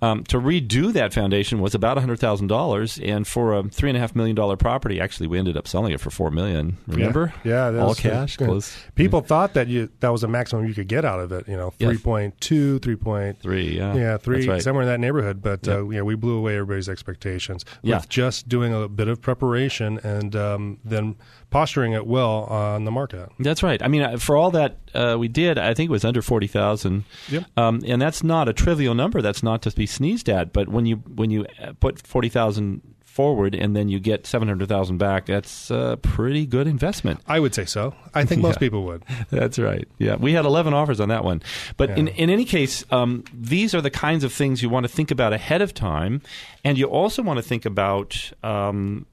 um, 0.00 0.24
to 0.24 0.38
redo 0.40 0.92
that 0.92 1.12
foundation 1.12 1.60
was 1.60 1.74
about 1.74 1.96
$100000 1.98 3.08
and 3.08 3.26
for 3.26 3.54
a 3.56 3.62
$3.5 3.64 4.14
million 4.14 4.56
property 4.56 5.00
actually 5.00 5.26
we 5.26 5.38
ended 5.38 5.56
up 5.56 5.66
selling 5.66 5.92
it 5.92 6.00
for 6.00 6.10
$4 6.10 6.32
million 6.32 6.76
remember 6.86 7.32
Yeah, 7.44 7.70
that 7.70 7.80
all 7.80 7.88
was- 7.88 8.00
cash 8.00 8.38
yeah. 8.40 8.46
close 8.46 8.76
People 8.94 9.20
thought 9.20 9.54
that 9.54 9.68
you 9.68 9.88
that 10.00 10.10
was 10.10 10.20
the 10.22 10.28
maximum 10.28 10.66
you 10.66 10.74
could 10.74 10.88
get 10.88 11.04
out 11.04 11.20
of 11.20 11.32
it. 11.32 11.46
You 11.48 11.56
know, 11.56 11.72
Yeah. 11.78 11.88
3.2, 11.90 12.82
3. 12.82 13.32
three 13.40 13.76
yeah 13.76 13.94
yeah, 13.94 14.16
three, 14.16 14.46
right. 14.48 14.62
somewhere 14.62 14.82
in 14.82 14.88
that 14.88 15.00
neighborhood. 15.00 15.40
But 15.42 15.66
uh, 15.68 15.88
yeah, 15.88 16.02
we 16.02 16.14
blew 16.14 16.36
away 16.36 16.54
everybody's 16.54 16.88
expectations 16.88 17.64
Yeah. 17.82 17.96
with 17.96 18.08
just 18.08 18.48
doing 18.48 18.72
a 18.74 18.88
bit 18.88 19.08
of 19.08 19.20
preparation 19.20 19.98
and 20.02 20.34
um, 20.36 20.78
then 20.84 21.16
posturing 21.50 21.92
it 21.92 22.06
well 22.06 22.44
on 22.44 22.84
the 22.84 22.90
market. 22.90 23.30
That's 23.38 23.62
right. 23.62 23.82
I 23.82 23.88
mean, 23.88 24.02
uh, 24.02 24.16
for 24.18 24.36
all 24.36 24.50
that 24.52 24.76
uh, 24.94 25.16
we 25.18 25.28
did, 25.28 25.58
I 25.58 25.74
think 25.74 25.88
it 25.88 25.92
was 25.92 26.04
under 26.04 26.22
forty 26.22 26.46
thousand. 26.46 27.04
Yep. 27.28 27.44
Um, 27.56 27.80
and 27.86 28.00
that's 28.00 28.22
not 28.22 28.48
a 28.48 28.52
trivial 28.52 28.94
number. 28.94 29.22
That's 29.22 29.42
not 29.42 29.62
to 29.62 29.70
be 29.70 29.86
sneezed 29.86 30.28
at. 30.28 30.52
But 30.52 30.68
when 30.68 30.86
you 30.86 30.96
when 30.96 31.30
you 31.30 31.46
uh, 31.62 31.72
put 31.80 32.06
forty 32.06 32.28
thousand 32.28 32.82
forward 33.04 33.52
and 33.52 33.74
then 33.74 33.88
you 33.88 33.98
get 33.98 34.26
seven 34.26 34.46
hundred 34.46 34.68
thousand 34.68 34.98
back, 34.98 35.26
that's 35.26 35.70
a 35.72 35.98
pretty 36.02 36.46
good 36.46 36.68
investment. 36.68 37.18
I 37.26 37.40
would 37.40 37.52
say 37.54 37.64
so. 37.64 37.92
I 38.14 38.24
think 38.24 38.42
most 38.48 38.56
Yeah. 38.56 38.58
people 38.60 38.84
would. 38.84 39.02
That's 39.30 39.58
right. 39.58 39.88
Yeah, 39.98 40.14
we 40.16 40.34
had 40.34 40.44
11 40.44 40.72
offers 40.72 41.00
on 41.00 41.08
that 41.08 41.24
one. 41.24 41.42
But 41.76 41.90
in, 41.98 42.06
in 42.08 42.30
any 42.30 42.44
case, 42.44 42.84
um, 42.92 43.24
these 43.34 43.74
are 43.74 43.80
the 43.80 43.90
kinds 43.90 44.22
of 44.22 44.32
things 44.32 44.62
you 44.62 44.68
want 44.68 44.84
to 44.84 44.88
think 44.88 45.10
about 45.10 45.32
ahead 45.32 45.62
of 45.62 45.74
time. 45.74 46.22
And 46.64 46.78
you 46.78 46.86
also 46.86 47.22
want 47.22 47.38
to 47.38 47.42
think 47.42 47.64
about. 47.66 48.30
Um, 48.44 49.06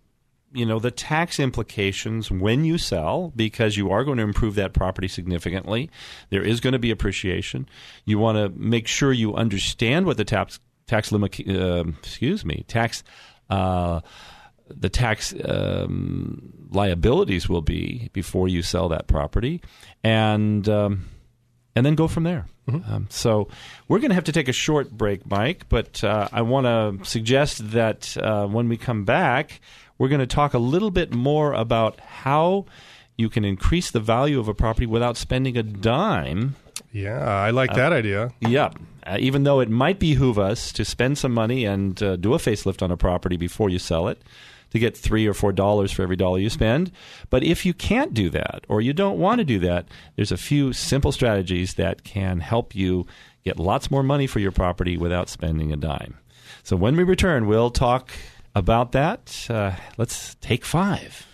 you 0.55 0.65
know 0.65 0.79
the 0.79 0.91
tax 0.91 1.39
implications 1.39 2.31
when 2.31 2.65
you 2.65 2.77
sell 2.77 3.31
because 3.35 3.77
you 3.77 3.91
are 3.91 4.03
going 4.03 4.17
to 4.17 4.23
improve 4.23 4.55
that 4.55 4.73
property 4.73 5.07
significantly 5.07 5.89
there 6.29 6.43
is 6.43 6.59
going 6.59 6.73
to 6.73 6.79
be 6.79 6.91
appreciation 6.91 7.67
you 8.05 8.17
want 8.17 8.37
to 8.37 8.49
make 8.59 8.87
sure 8.87 9.11
you 9.11 9.35
understand 9.35 10.05
what 10.05 10.17
the 10.17 10.25
tax 10.25 10.59
tax 10.87 11.11
limit 11.11 11.39
uh, 11.47 11.83
excuse 12.01 12.45
me 12.45 12.63
tax 12.67 13.03
uh, 13.49 14.01
the 14.67 14.89
tax 14.89 15.33
um, 15.45 16.53
liabilities 16.71 17.47
will 17.47 17.61
be 17.61 18.09
before 18.13 18.47
you 18.47 18.61
sell 18.61 18.89
that 18.89 19.07
property, 19.07 19.61
and 20.03 20.67
um, 20.67 21.05
and 21.75 21.85
then 21.85 21.95
go 21.95 22.07
from 22.07 22.23
there. 22.23 22.47
Um, 22.67 23.05
so 23.11 23.47
we're 23.87 23.99
going 23.99 24.09
to 24.09 24.15
have 24.15 24.23
to 24.23 24.31
take 24.31 24.47
a 24.47 24.53
short 24.53 24.89
break, 24.89 25.29
Mike. 25.29 25.69
But 25.69 26.03
uh, 26.03 26.29
I 26.31 26.41
want 26.41 26.65
to 26.65 27.07
suggest 27.07 27.71
that 27.71 28.17
uh, 28.17 28.47
when 28.47 28.69
we 28.69 28.77
come 28.77 29.05
back, 29.05 29.61
we're 29.97 30.09
going 30.09 30.19
to 30.19 30.27
talk 30.27 30.53
a 30.53 30.59
little 30.59 30.91
bit 30.91 31.13
more 31.13 31.53
about 31.53 31.99
how 31.99 32.65
you 33.17 33.29
can 33.29 33.45
increase 33.45 33.91
the 33.91 33.99
value 33.99 34.39
of 34.39 34.47
a 34.47 34.53
property 34.53 34.85
without 34.85 35.15
spending 35.17 35.57
a 35.57 35.63
dime 35.63 36.55
Yeah, 36.91 37.19
I 37.23 37.51
like 37.51 37.73
that 37.75 37.93
idea. 37.93 38.31
yeah. 38.41 38.71
Uh, 39.07 39.17
even 39.19 39.43
though 39.43 39.59
it 39.59 39.69
might 39.69 39.99
behoove 39.99 40.39
us 40.39 40.71
to 40.73 40.83
spend 40.83 41.17
some 41.17 41.31
money 41.31 41.63
and 41.63 42.01
uh, 42.01 42.15
do 42.15 42.33
a 42.33 42.37
facelift 42.37 42.81
on 42.81 42.91
a 42.91 42.97
property 42.97 43.37
before 43.37 43.69
you 43.69 43.77
sell 43.79 44.07
it 44.07 44.19
to 44.71 44.79
get 44.79 44.97
three 44.97 45.27
or 45.27 45.33
four 45.33 45.51
dollars 45.53 45.91
for 45.91 46.01
every 46.01 46.15
dollar 46.15 46.39
you 46.39 46.49
spend. 46.49 46.91
But 47.29 47.43
if 47.43 47.65
you 47.67 47.73
can't 47.73 48.13
do 48.15 48.29
that 48.31 48.65
or 48.67 48.81
you 48.81 48.93
don't 48.93 49.19
want 49.19 49.37
to 49.39 49.45
do 49.45 49.59
that, 49.59 49.87
there's 50.15 50.31
a 50.31 50.37
few 50.37 50.73
simple 50.73 51.11
strategies 51.11 51.75
that 51.75 52.03
can 52.03 52.39
help 52.39 52.73
you 52.75 53.05
get 53.43 53.59
lots 53.59 53.91
more 53.91 54.01
money 54.03 54.25
for 54.27 54.39
your 54.39 54.51
property 54.51 54.97
without 54.97 55.29
spending 55.29 55.71
a 55.71 55.77
dime. 55.77 56.17
So 56.63 56.75
when 56.75 56.95
we 56.97 57.03
return, 57.03 57.45
we'll 57.45 57.69
talk 57.69 58.09
about 58.55 58.93
that. 58.93 59.45
Uh, 59.49 59.73
let's 59.97 60.35
take 60.35 60.65
five. 60.65 61.27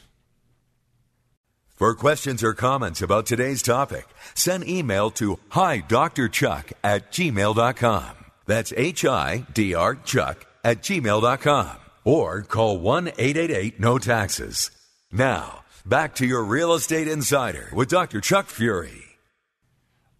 For 1.69 1.95
questions 1.95 2.43
or 2.43 2.53
comments 2.53 3.01
about 3.01 3.25
today's 3.25 3.61
topic, 3.63 4.05
send 4.35 4.67
email 4.67 5.09
to 5.11 5.39
hi 5.49 5.79
Dr. 5.79 6.27
Chuck 6.29 6.71
at 6.83 7.11
gmail.com. 7.11 8.15
That's 8.45 8.73
H 8.75 9.05
I 9.05 9.45
D 9.53 9.73
R 9.73 9.95
Chuck 9.95 10.45
at 10.63 10.81
gmail.com. 10.81 11.77
Or 12.03 12.41
call 12.41 12.79
1 12.79 13.07
888 13.09 13.79
No 13.79 13.97
Taxes. 13.97 14.71
Now, 15.11 15.63
back 15.85 16.15
to 16.15 16.25
your 16.25 16.43
Real 16.43 16.73
Estate 16.73 17.07
Insider 17.07 17.69
with 17.73 17.89
Dr. 17.89 18.21
Chuck 18.21 18.47
Fury. 18.47 19.10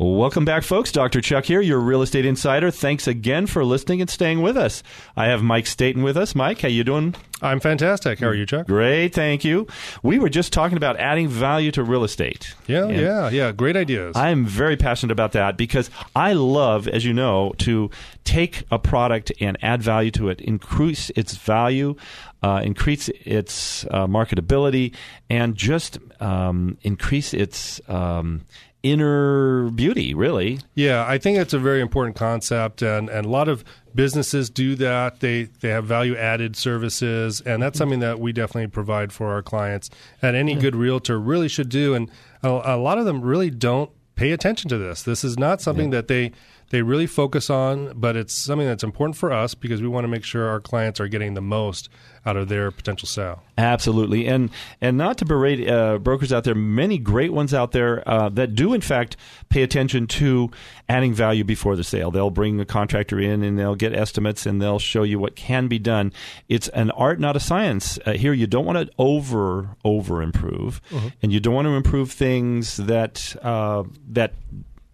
Welcome 0.02 0.46
back, 0.46 0.64
folks. 0.64 0.92
Dr. 0.92 1.22
Chuck 1.22 1.46
here, 1.46 1.62
your 1.62 1.80
real 1.80 2.02
estate 2.02 2.26
insider. 2.26 2.72
Thanks 2.72 3.08
again 3.08 3.46
for 3.46 3.64
listening 3.64 4.02
and 4.02 4.10
staying 4.10 4.42
with 4.42 4.58
us. 4.58 4.82
I 5.16 5.28
have 5.28 5.44
Mike 5.44 5.68
Staten 5.68 6.02
with 6.02 6.18
us. 6.18 6.34
Mike, 6.34 6.62
how 6.62 6.70
you 6.70 6.84
doing? 6.84 7.14
I'm 7.40 7.60
fantastic. 7.60 8.18
How 8.18 8.26
are 8.30 8.34
you, 8.34 8.48
Chuck? 8.48 8.66
Great, 8.66 9.14
thank 9.14 9.46
you. 9.46 9.68
We 10.02 10.18
were 10.18 10.30
just 10.30 10.54
talking 10.54 10.76
about 10.76 10.98
adding 10.98 11.28
value 11.28 11.70
to 11.74 11.84
real 11.84 12.04
estate. 12.04 12.56
Yeah, 12.66 12.86
And 12.86 13.00
yeah, 13.00 13.30
yeah. 13.30 13.52
Great 13.52 13.78
ideas. 13.78 14.16
I 14.16 14.32
am 14.32 14.44
very 14.44 14.76
passionate 14.76 15.12
about 15.12 15.34
that 15.34 15.56
because 15.56 15.92
I 16.16 16.34
love, 16.34 16.88
as 16.88 17.06
you 17.06 17.14
know, 17.14 17.54
to 17.60 17.92
take 18.24 18.64
a 18.72 18.80
product 18.80 19.32
and 19.40 19.56
add 19.62 19.84
value 19.84 20.10
to 20.12 20.30
it, 20.30 20.42
increase 20.42 21.12
its 21.12 21.36
value, 21.36 21.96
uh, 22.42 22.62
increase 22.64 23.10
its 23.10 23.86
uh, 23.92 24.08
marketability, 24.08 24.96
and 25.30 25.56
just 25.56 26.00
um, 26.20 26.80
increase 26.82 27.36
its 27.36 27.80
um, 27.88 28.46
inner 28.84 29.70
beauty, 29.70 30.14
really. 30.14 30.60
Yeah, 30.74 31.06
I 31.08 31.18
think 31.18 31.38
it's 31.38 31.54
a 31.54 31.60
very 31.60 31.82
important 31.82 32.16
concept, 32.16 32.82
and, 32.82 33.10
and 33.10 33.26
a 33.26 33.30
lot 33.30 33.48
of 33.48 33.64
businesses 33.94 34.50
do 34.50 34.76
that. 34.76 35.20
They 35.20 35.44
they 35.44 35.70
have 35.70 35.86
value 35.86 36.16
added 36.16 36.56
services, 36.56 37.42
and 37.42 37.62
that's 37.62 37.78
something 37.78 38.00
that 38.00 38.20
we 38.20 38.32
definitely 38.32 38.68
provide 38.68 39.14
for 39.14 39.32
our 39.32 39.42
clients. 39.42 39.90
And 40.22 40.36
any 40.36 40.56
good 40.56 40.76
realtor 40.76 41.20
really 41.20 41.48
should 41.48 41.70
do. 41.70 41.94
And 41.94 42.10
a, 42.44 42.50
a 42.50 42.78
lot 42.78 42.98
of 42.98 43.06
them 43.06 43.22
really 43.22 43.50
don't 43.50 43.92
pay 44.16 44.32
attention 44.32 44.70
to 44.70 44.78
this. 44.78 45.04
This 45.04 45.24
is 45.24 45.38
not 45.38 45.62
something 45.62 45.90
that 45.92 46.08
they 46.08 46.32
they 46.72 46.82
really 46.82 47.06
focus 47.06 47.50
on, 47.50 47.92
but 48.00 48.16
it's 48.16 48.34
something 48.34 48.66
that's 48.66 48.84
important 48.84 49.18
for 49.18 49.32
us 49.32 49.54
because 49.54 49.82
we 49.82 49.90
want 49.90 50.06
to 50.06 50.08
make 50.08 50.24
sure 50.24 50.48
our 50.48 50.62
clients 50.62 51.02
are 51.02 51.08
getting 51.10 51.34
the 51.34 51.42
most 51.42 51.90
out 52.26 52.38
of 52.38 52.48
their 52.48 52.72
potential 52.72 53.08
sale. 53.08 53.44
Absolutely, 53.58 54.26
and 54.26 54.50
and 54.80 54.98
not 54.98 55.18
to 55.18 55.26
berate 55.26 55.68
uh, 55.68 55.98
brokers 55.98 56.32
out 56.32 56.46
there, 56.46 56.56
many 56.56 56.98
great 56.98 57.34
ones 57.34 57.54
out 57.54 57.74
there 57.74 58.08
uh, 58.08 58.30
that 58.30 58.56
do 58.56 58.74
in 58.74 58.80
fact 58.80 59.18
pay 59.50 59.64
attention 59.64 60.08
to 60.08 60.50
adding 60.88 61.14
value 61.14 61.44
before 61.44 61.76
the 61.76 61.84
sale. 61.84 62.10
They'll 62.10 62.30
bring 62.30 62.60
a 62.62 62.66
contractor 62.66 63.20
in 63.20 63.44
and 63.44 63.60
they'll 63.60 63.76
get 63.76 63.94
estimates 63.94 64.46
and 64.46 64.62
they'll 64.62 64.80
show 64.80 65.04
you 65.04 65.20
what 65.20 65.36
can 65.36 65.68
be 65.68 65.78
done. 65.78 66.14
It's 66.48 66.70
an 66.70 66.90
art, 66.92 67.20
not 67.20 67.36
a 67.36 67.40
science. 67.40 68.00
Uh, 68.06 68.14
here, 68.14 68.34
you 68.34 68.48
don't 68.48 68.66
want 68.66 68.78
to 68.78 68.94
over 68.98 69.76
over 69.84 70.22
improve, 70.22 70.80
and 71.22 71.34
you 71.34 71.42
don't 71.42 71.54
want 71.54 71.66
to 71.68 71.74
improve 71.74 72.12
things 72.14 72.78
that 72.78 73.36
uh, 73.42 73.84
that 74.08 74.34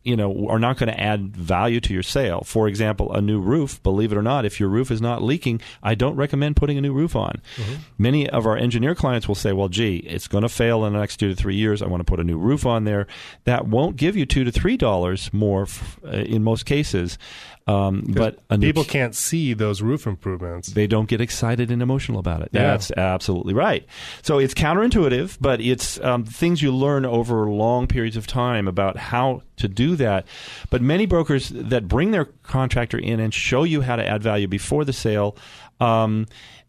you 0.07 0.15
know 0.15 0.47
are 0.47 0.59
not 0.59 0.77
going 0.77 0.91
to 0.91 0.99
add 0.99 1.35
value 1.35 1.79
to 1.81 1.93
your 1.93 2.03
sale. 2.03 2.41
For 2.45 2.67
example, 2.67 3.11
a 3.13 3.21
new 3.21 3.39
roof. 3.39 3.81
Believe 3.83 4.11
it 4.11 4.17
or 4.17 4.21
not, 4.23 4.45
if 4.45 4.59
your 4.59 4.69
roof 4.69 4.89
is 4.91 5.01
not 5.01 5.21
leaking, 5.21 5.61
I 5.83 5.95
don't 5.95 6.15
recommend 6.15 6.55
putting 6.55 6.77
a 6.77 6.81
new 6.81 6.93
roof 6.93 7.15
on. 7.15 7.41
Many 7.97 8.29
of 8.29 8.45
our 8.45 8.57
engineer 8.57 8.95
clients 8.95 9.27
will 9.27 9.35
say, 9.35 9.51
"Well, 9.53 9.69
gee, 9.69 9.97
it's 9.97 10.27
going 10.27 10.43
to 10.43 10.49
fail 10.49 10.85
in 10.85 10.93
the 10.93 10.99
next 10.99 11.17
two 11.17 11.29
to 11.29 11.35
three 11.35 11.55
years. 11.55 11.81
I 11.81 11.87
want 11.87 11.99
to 12.01 12.05
put 12.09 12.19
a 12.19 12.23
new 12.23 12.37
roof 12.37 12.65
on 12.65 12.85
there." 12.85 13.07
That 13.43 13.67
won't 13.67 13.97
give 13.97 14.15
you 14.15 14.25
two 14.25 14.43
to 14.43 14.51
three 14.51 14.77
dollars 14.77 15.31
more 15.33 15.63
f- 15.63 15.99
uh, 16.05 16.09
in 16.09 16.43
most 16.43 16.65
cases. 16.65 17.17
Um, 17.67 18.05
but 18.07 18.39
people 18.59 18.83
new- 18.83 18.89
can't 18.89 19.13
see 19.13 19.53
those 19.53 19.81
roof 19.81 20.07
improvements. 20.07 20.69
they 20.69 20.87
don't 20.87 21.07
get 21.09 21.19
excited 21.19 21.69
and 21.69 21.81
emotional 21.81 22.19
about 22.19 22.41
it. 22.41 22.49
Yeah. 22.53 22.61
That's 22.61 22.91
absolutely 22.91 23.53
right. 23.53 23.85
So 24.21 24.39
it's 24.39 24.53
counterintuitive, 24.53 25.37
but 25.41 25.59
it's 25.59 25.99
um, 26.01 26.23
things 26.23 26.61
you 26.61 26.73
learn 26.73 27.05
over 27.05 27.49
long 27.49 27.87
periods 27.87 28.15
of 28.15 28.25
time 28.25 28.67
about 28.67 28.97
how 28.97 29.41
to 29.57 29.67
do 29.67 29.95
that. 29.97 30.25
But 30.69 30.81
many 30.81 31.05
brokers 31.05 31.49
that 31.49 31.87
bring 31.87 32.11
their 32.11 32.25
contractor 32.47 32.97
in 32.97 33.19
and 33.19 33.33
show 33.33 33.63
you 33.63 33.81
how 33.81 33.95
to 33.95 34.07
add 34.07 34.23
value 34.23 34.47
before 34.47 34.85
the 34.85 34.93
sale. 34.93 35.37
Um, 35.79 36.27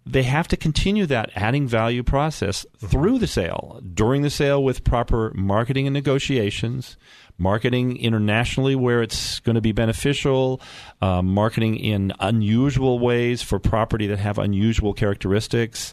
they 0.09 0.23
have 0.23 0.49
to 0.49 0.57
continue 0.57 1.05
that 1.07 1.31
adding 1.35 1.69
value 1.69 2.03
process 2.03 2.65
through 2.79 3.19
the 3.19 3.27
sale, 3.27 3.81
during 3.95 4.23
the 4.23 4.31
sale 4.31 4.65
with 4.65 4.83
proper 4.83 5.33
marketing 5.35 5.87
and 5.87 5.93
negotiations, 5.93 6.97
marketing 7.37 7.97
internationally 7.99 8.75
where 8.75 9.03
it's 9.03 9.39
going 9.41 9.55
to 9.55 9.61
be 9.61 9.73
beneficial, 9.73 10.63
uh, 11.03 11.21
marketing 11.21 11.77
in 11.77 12.13
unusual 12.21 12.99
ways 12.99 13.43
for 13.43 13.59
property 13.59 14.07
that 14.07 14.19
have 14.19 14.39
unusual 14.39 14.95
characteristics. 14.95 15.93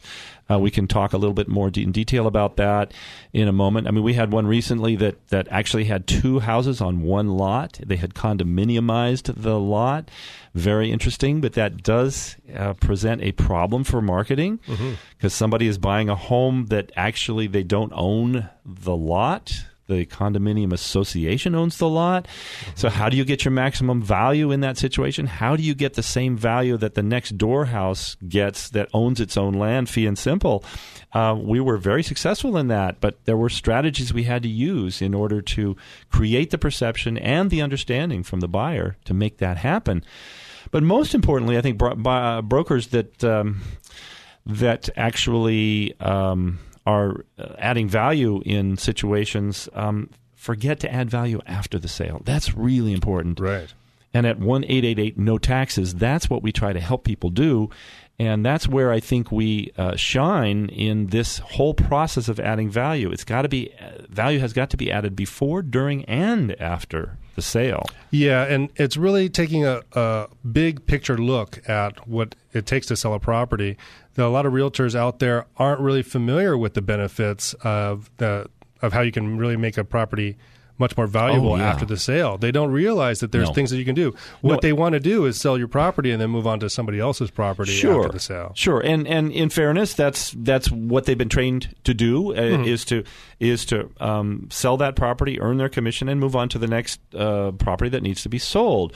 Uh, 0.50 0.60
we 0.60 0.70
can 0.70 0.88
talk 0.88 1.12
a 1.14 1.18
little 1.18 1.34
bit 1.34 1.48
more 1.48 1.72
de- 1.72 1.82
in 1.82 1.92
detail 1.92 2.28
about 2.28 2.56
that 2.58 2.94
in 3.34 3.48
a 3.48 3.52
moment. 3.52 3.88
I 3.88 3.92
mean, 3.92 4.04
we 4.04 4.14
had 4.14 4.32
one 4.32 4.46
recently 4.46 4.96
that, 4.98 5.28
that 5.30 5.48
actually 5.50 5.86
had 5.86 6.06
two 6.06 6.40
houses 6.40 6.82
on 6.82 7.02
one 7.02 7.30
lot. 7.30 7.80
They 7.84 7.96
had 7.96 8.14
condominiumized 8.14 9.34
the 9.42 9.60
lot. 9.60 10.10
Very 10.54 10.92
interesting, 10.92 11.42
but 11.42 11.54
that 11.54 11.84
does 11.84 12.36
uh, 12.56 12.74
present 12.74 13.22
a 13.24 13.32
problem 13.34 13.84
for 13.84 14.02
marketing 14.02 14.60
because 15.18 15.34
somebody 15.34 15.68
is 15.68 15.78
buying 15.78 16.10
a 16.10 16.16
home 16.16 16.68
that 16.68 16.92
actually 16.96 17.48
they 17.48 17.64
don't 17.64 17.92
own 17.96 18.50
the 18.66 18.96
lot 18.96 19.66
the 19.88 20.06
condominium 20.06 20.74
association 20.74 21.56
owns 21.56 21.78
the 21.78 21.88
lot. 21.88 22.28
So, 22.76 22.90
how 22.90 23.10
do 23.10 23.18
you 23.18 23.26
get 23.26 23.46
your 23.46 23.52
maximum 23.52 24.02
value 24.02 24.52
in 24.52 24.62
that 24.62 24.78
situation? 24.78 25.28
How 25.28 25.56
do 25.56 25.64
you 25.64 25.76
get 25.76 25.94
the 25.94 26.04
same 26.04 26.38
value 26.38 26.78
that 26.78 26.96
the 26.96 27.04
next 27.04 27.38
door 27.38 27.66
house 27.66 28.16
gets 28.28 28.70
that 28.70 28.90
owns 28.94 29.20
its 29.20 29.38
own 29.38 29.54
land, 29.54 29.90
fee 29.90 30.06
and 30.06 30.18
simple? 30.18 30.64
Uh, 31.14 31.36
we 31.40 31.60
were 31.60 31.78
very 31.78 32.04
successful 32.04 32.58
in 32.58 32.68
that, 32.68 33.00
but 33.00 33.24
there 33.26 33.38
were 33.38 33.50
strategies 33.50 34.14
we 34.14 34.24
had 34.24 34.44
to 34.44 34.50
use 34.50 35.02
in 35.02 35.14
order 35.14 35.42
to 35.42 35.76
create 36.12 36.50
the 36.50 36.58
perception 36.58 37.18
and 37.18 37.50
the 37.50 37.62
understanding 37.62 38.24
from 38.24 38.40
the 38.40 38.48
buyer 38.48 38.98
to 39.06 39.14
make 39.14 39.38
that 39.38 39.58
happen. 39.58 40.04
But 40.72 40.84
most 40.84 41.14
importantly, 41.14 41.58
I 41.58 41.62
think 41.62 41.78
bro- 41.78 41.94
uh, 42.06 42.42
brokers 42.42 42.88
that 42.88 43.24
um, 43.24 43.62
that 44.46 44.90
actually 44.96 45.98
um, 46.00 46.60
are 46.86 47.26
uh, 47.40 47.54
adding 47.58 47.90
value 47.90 48.42
in 48.46 48.78
situations 48.78 49.68
um, 49.74 50.10
forget 50.36 50.80
to 50.82 50.92
add 50.92 51.10
value 51.10 51.42
after 51.48 51.80
the 51.80 51.88
sale. 51.88 52.22
That's 52.24 52.56
really 52.56 52.94
important. 52.94 53.40
Right. 53.40 53.74
And 54.14 54.26
at 54.26 54.40
one 54.40 54.64
eight 54.66 54.86
eight 54.86 55.00
eight 55.00 55.18
no 55.18 55.38
taxes, 55.38 55.96
that's 55.96 56.30
what 56.30 56.42
we 56.42 56.52
try 56.52 56.72
to 56.72 56.80
help 56.80 57.04
people 57.04 57.30
do. 57.30 57.70
And 58.18 58.46
that's 58.46 58.68
where 58.68 58.92
I 58.92 59.02
think 59.02 59.30
we 59.32 59.74
uh, 59.78 59.98
shine 59.98 60.70
in 60.70 61.08
this 61.08 61.40
whole 61.40 61.74
process 61.74 62.30
of 62.30 62.40
adding 62.40 62.70
value. 62.70 63.12
It's 63.12 63.26
got 63.26 63.42
to 63.42 63.50
be 63.50 63.74
value 64.08 64.40
has 64.40 64.54
got 64.54 64.70
to 64.70 64.78
be 64.78 64.90
added 64.90 65.16
before, 65.16 65.62
during, 65.62 66.06
and 66.06 66.60
after 66.62 67.18
the 67.36 67.42
sale. 67.42 67.86
Yeah, 68.12 68.44
and 68.46 68.70
it's 68.78 68.96
really 68.96 69.28
taking 69.28 69.66
a, 69.66 69.82
a 69.94 70.28
big 70.50 70.86
picture 70.86 71.18
look 71.18 71.68
at 71.68 72.08
what 72.08 72.36
it 72.54 72.66
takes 72.66 72.88
to 72.88 72.96
sell 72.96 73.14
a 73.14 73.20
property. 73.20 73.78
Are 74.18 74.24
a 74.24 74.30
lot 74.30 74.46
of 74.46 74.54
realtors 74.54 74.96
out 74.96 75.20
there 75.20 75.46
aren't 75.58 75.82
really 75.82 76.04
familiar 76.04 76.58
with 76.58 76.74
the 76.74 76.82
benefits 76.82 77.54
of 77.56 78.10
the 78.18 78.50
of 78.82 78.94
how 78.94 79.02
you 79.02 79.12
can 79.12 79.38
really 79.38 79.58
make 79.58 79.78
a 79.78 79.84
property 79.84 80.38
much 80.78 80.98
more 80.98 81.08
valuable 81.08 81.54
Oh, 81.54 81.58
yeah. 81.58 81.70
after 81.70 81.86
the 81.86 81.98
sale. 81.98 82.38
They 82.38 82.52
don't 82.52 82.72
realize 82.72 83.20
that 83.22 83.32
there's 83.32 83.48
No. 83.50 83.54
things 83.54 83.70
that 83.72 83.78
you 83.78 83.86
can 83.86 83.96
do. 83.96 84.14
What 84.42 84.56
No. 84.56 84.60
they 84.62 84.74
want 84.74 84.94
to 84.94 85.00
do 85.00 85.26
is 85.26 85.40
sell 85.40 85.58
your 85.58 85.68
property 85.68 86.12
and 86.12 86.22
then 86.22 86.30
move 86.30 86.46
on 86.48 86.60
to 86.60 86.70
somebody 86.70 87.00
else's 87.00 87.32
property 87.32 87.72
sure, 87.72 88.02
after 88.02 88.12
the 88.14 88.20
sale. 88.20 88.52
Sure, 88.56 88.80
and 88.82 89.08
and 89.08 89.32
in 89.32 89.50
fairness, 89.50 89.94
that's 89.94 90.34
that's 90.38 90.70
what 90.72 91.06
they've 91.06 91.18
been 91.18 91.30
trained 91.30 91.76
to 91.84 91.94
do 91.94 92.34
uh, 92.34 92.40
Mm-hmm. 92.40 92.64
is 92.66 92.86
to 92.86 93.04
is 93.40 93.66
to 93.66 93.90
um, 94.00 94.48
sell 94.50 94.78
that 94.78 94.96
property, 94.96 95.40
earn 95.42 95.58
their 95.58 95.68
commission, 95.70 96.08
and 96.08 96.20
move 96.20 96.36
on 96.36 96.48
to 96.50 96.58
the 96.58 96.68
next 96.68 97.00
uh, 97.14 97.52
property 97.52 97.90
that 97.90 98.02
needs 98.02 98.22
to 98.24 98.30
be 98.30 98.38
sold. 98.40 98.94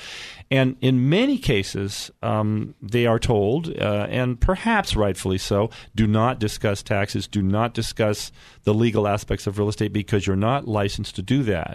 And 0.51 0.77
in 0.81 1.09
many 1.09 1.37
cases, 1.37 2.09
um, 2.23 2.73
they 2.81 3.05
are 3.05 3.19
told, 3.19 3.69
uh, 3.77 4.07
and 4.09 4.39
perhaps 4.39 4.95
rightfully 4.95 5.37
so, 5.37 5.69
do 5.93 6.07
not 6.07 6.39
discuss 6.39 6.81
taxes, 6.81 7.27
do 7.27 7.41
not 7.43 7.73
discuss 7.75 8.31
the 8.63 8.73
legal 8.73 9.07
aspects 9.07 9.45
of 9.45 9.59
real 9.59 9.69
estate 9.69 9.93
because 9.93 10.25
you're 10.25 10.35
not 10.35 10.67
licensed 10.67 11.15
to 11.17 11.21
do 11.21 11.43
that. 11.43 11.68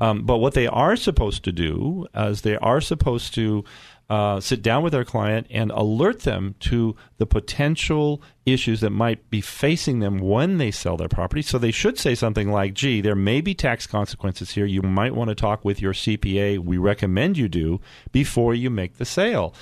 Um, 0.00 0.22
but 0.22 0.38
what 0.38 0.54
they 0.54 0.66
are 0.66 0.96
supposed 0.96 1.44
to 1.44 1.52
do 1.52 2.06
is 2.14 2.42
they 2.42 2.56
are 2.56 2.80
supposed 2.80 3.34
to 3.34 3.64
uh, 4.10 4.40
sit 4.40 4.60
down 4.60 4.82
with 4.82 4.92
their 4.92 5.04
client 5.04 5.46
and 5.50 5.70
alert 5.70 6.22
them 6.22 6.56
to 6.58 6.96
the 7.18 7.26
potential 7.26 8.20
issues 8.44 8.80
that 8.80 8.90
might 8.90 9.30
be 9.30 9.40
facing 9.40 10.00
them 10.00 10.18
when 10.18 10.58
they 10.58 10.72
sell 10.72 10.96
their 10.96 11.08
property. 11.08 11.42
So 11.42 11.58
they 11.58 11.70
should 11.70 11.96
say 11.96 12.16
something 12.16 12.50
like, 12.50 12.74
gee, 12.74 13.00
there 13.00 13.14
may 13.14 13.40
be 13.40 13.54
tax 13.54 13.86
consequences 13.86 14.50
here. 14.50 14.66
You 14.66 14.82
might 14.82 15.14
want 15.14 15.28
to 15.28 15.36
talk 15.36 15.64
with 15.64 15.80
your 15.80 15.92
CPA. 15.92 16.58
We 16.58 16.76
recommend 16.76 17.38
you 17.38 17.48
do 17.48 17.80
before 18.10 18.52
you 18.52 18.68
make 18.68 18.96
the 18.96 19.04
sale. 19.04 19.54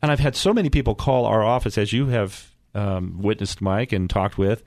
And 0.00 0.12
I've 0.12 0.20
had 0.20 0.36
so 0.36 0.54
many 0.54 0.70
people 0.70 0.94
call 0.94 1.24
our 1.24 1.42
office, 1.42 1.76
as 1.76 1.92
you 1.92 2.06
have 2.06 2.54
um, 2.76 3.20
witnessed, 3.20 3.60
Mike, 3.60 3.90
and 3.90 4.08
talked 4.08 4.38
with 4.38 4.62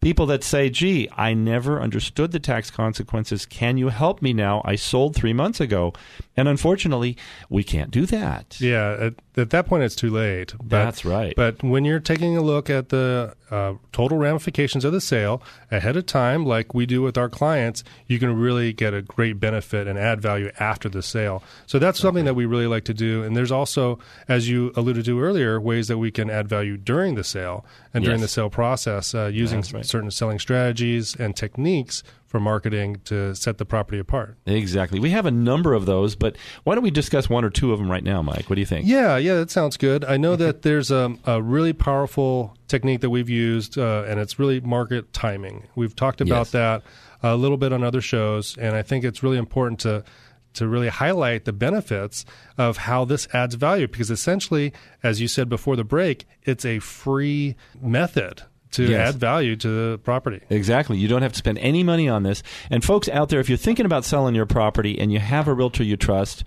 people 0.00 0.26
that 0.26 0.42
say, 0.42 0.70
gee, 0.70 1.08
I 1.16 1.34
never 1.34 1.80
understood 1.80 2.32
the 2.32 2.40
tax 2.40 2.70
consequences. 2.70 3.46
Can 3.46 3.76
you 3.76 3.88
help 3.88 4.22
me 4.22 4.32
now? 4.32 4.62
I 4.64 4.76
sold 4.76 5.14
three 5.14 5.32
months 5.32 5.60
ago. 5.60 5.92
And 6.36 6.48
unfortunately, 6.48 7.16
we 7.48 7.62
can't 7.62 7.90
do 7.90 8.06
that. 8.06 8.60
Yeah, 8.60 8.96
at, 8.98 9.14
at 9.40 9.50
that 9.50 9.66
point, 9.66 9.82
it's 9.82 9.96
too 9.96 10.10
late. 10.10 10.54
But, 10.58 10.68
That's 10.68 11.04
right. 11.04 11.34
But 11.34 11.62
when 11.62 11.84
you're 11.84 12.00
taking 12.00 12.36
a 12.36 12.42
look 12.42 12.70
at 12.70 12.90
the 12.90 13.34
uh, 13.50 13.74
total 13.92 14.18
ramifications 14.18 14.84
of 14.84 14.92
the 14.92 15.00
sale 15.00 15.42
ahead 15.70 15.96
of 15.96 16.06
time, 16.06 16.44
like 16.46 16.74
we 16.74 16.86
do 16.86 17.02
with 17.02 17.18
our 17.18 17.28
clients, 17.28 17.82
you 18.06 18.18
can 18.18 18.34
really 18.36 18.72
get 18.72 18.94
a 18.94 19.02
great 19.02 19.40
benefit 19.40 19.86
and 19.86 19.98
add 19.98 20.20
value 20.20 20.50
after 20.60 20.88
the 20.88 21.02
sale. 21.02 21.42
So 21.66 21.78
that's 21.78 21.98
something 21.98 22.24
that 22.24 22.34
we 22.34 22.46
really 22.46 22.66
like 22.66 22.84
to 22.84 22.94
do. 22.94 23.22
And 23.22 23.36
there's 23.36 23.52
also, 23.52 23.98
as 24.28 24.48
you 24.48 24.72
alluded 24.76 25.04
to 25.06 25.20
earlier, 25.20 25.60
ways 25.60 25.88
that 25.88 25.98
we 25.98 26.10
can 26.10 26.30
add 26.30 26.48
value 26.48 26.76
during 26.76 27.14
the 27.14 27.24
sale 27.24 27.64
and 27.92 28.04
during 28.04 28.20
the 28.20 28.28
sale 28.28 28.50
process 28.50 29.14
uh, 29.14 29.26
using 29.26 29.64
right. 29.72 29.84
certain 29.84 30.10
selling 30.10 30.38
strategies 30.38 31.16
and 31.16 31.34
techniques 31.34 32.02
for 32.30 32.38
marketing 32.38 33.00
to 33.04 33.34
set 33.34 33.58
the 33.58 33.64
property 33.64 33.98
apart. 33.98 34.36
Exactly. 34.46 35.00
We 35.00 35.10
have 35.10 35.26
a 35.26 35.32
number 35.32 35.74
of 35.74 35.84
those, 35.84 36.14
but 36.14 36.36
why 36.62 36.76
don't 36.76 36.84
we 36.84 36.92
discuss 36.92 37.28
one 37.28 37.44
or 37.44 37.50
two 37.50 37.72
of 37.72 37.80
them 37.80 37.90
right 37.90 38.04
now, 38.04 38.22
Mike? 38.22 38.48
What 38.48 38.54
do 38.54 38.60
you 38.60 38.66
think? 38.66 38.86
Yeah, 38.86 39.16
yeah, 39.16 39.34
that 39.34 39.50
sounds 39.50 39.76
good. 39.76 40.04
I 40.04 40.16
know 40.16 40.36
that 40.36 40.62
there's 40.62 40.92
a, 40.92 41.12
a 41.26 41.42
really 41.42 41.72
powerful 41.72 42.56
technique 42.68 43.00
that 43.00 43.10
we've 43.10 43.28
used, 43.28 43.76
uh, 43.76 44.04
and 44.06 44.20
it's 44.20 44.38
really 44.38 44.60
market 44.60 45.12
timing. 45.12 45.64
We've 45.74 45.94
talked 45.96 46.20
about 46.20 46.46
Yes. 46.46 46.50
that 46.52 46.82
a 47.20 47.34
little 47.34 47.56
bit 47.56 47.72
on 47.72 47.82
other 47.82 48.00
shows, 48.00 48.56
and 48.58 48.76
I 48.76 48.82
think 48.82 49.04
it's 49.04 49.24
really 49.24 49.36
important 49.38 49.80
to 49.80 50.04
to 50.52 50.66
really 50.66 50.88
highlight 50.88 51.44
the 51.44 51.52
benefits 51.52 52.24
of 52.58 52.76
how 52.76 53.04
this 53.04 53.28
adds 53.32 53.54
value 53.54 53.86
because 53.86 54.10
essentially, 54.10 54.72
as 55.02 55.20
you 55.20 55.28
said 55.28 55.48
before 55.48 55.76
the 55.76 55.84
break, 55.84 56.26
it's 56.42 56.64
a 56.64 56.80
free 56.80 57.54
method 57.80 58.42
to 58.72 58.84
Yes. 58.84 59.10
add 59.10 59.20
value 59.20 59.56
to 59.56 59.68
the 59.68 59.98
property. 59.98 60.40
Exactly. 60.50 60.98
You 60.98 61.08
don't 61.08 61.22
have 61.22 61.32
to 61.32 61.38
spend 61.38 61.58
any 61.58 61.82
money 61.82 62.08
on 62.08 62.22
this. 62.22 62.42
And 62.70 62.84
folks 62.84 63.08
out 63.08 63.28
there, 63.28 63.40
if 63.40 63.48
you're 63.48 63.58
thinking 63.58 63.86
about 63.86 64.04
selling 64.04 64.34
your 64.34 64.46
property 64.46 64.98
and 64.98 65.12
you 65.12 65.18
have 65.18 65.48
a 65.48 65.54
realtor 65.54 65.82
you 65.82 65.96
trust, 65.96 66.44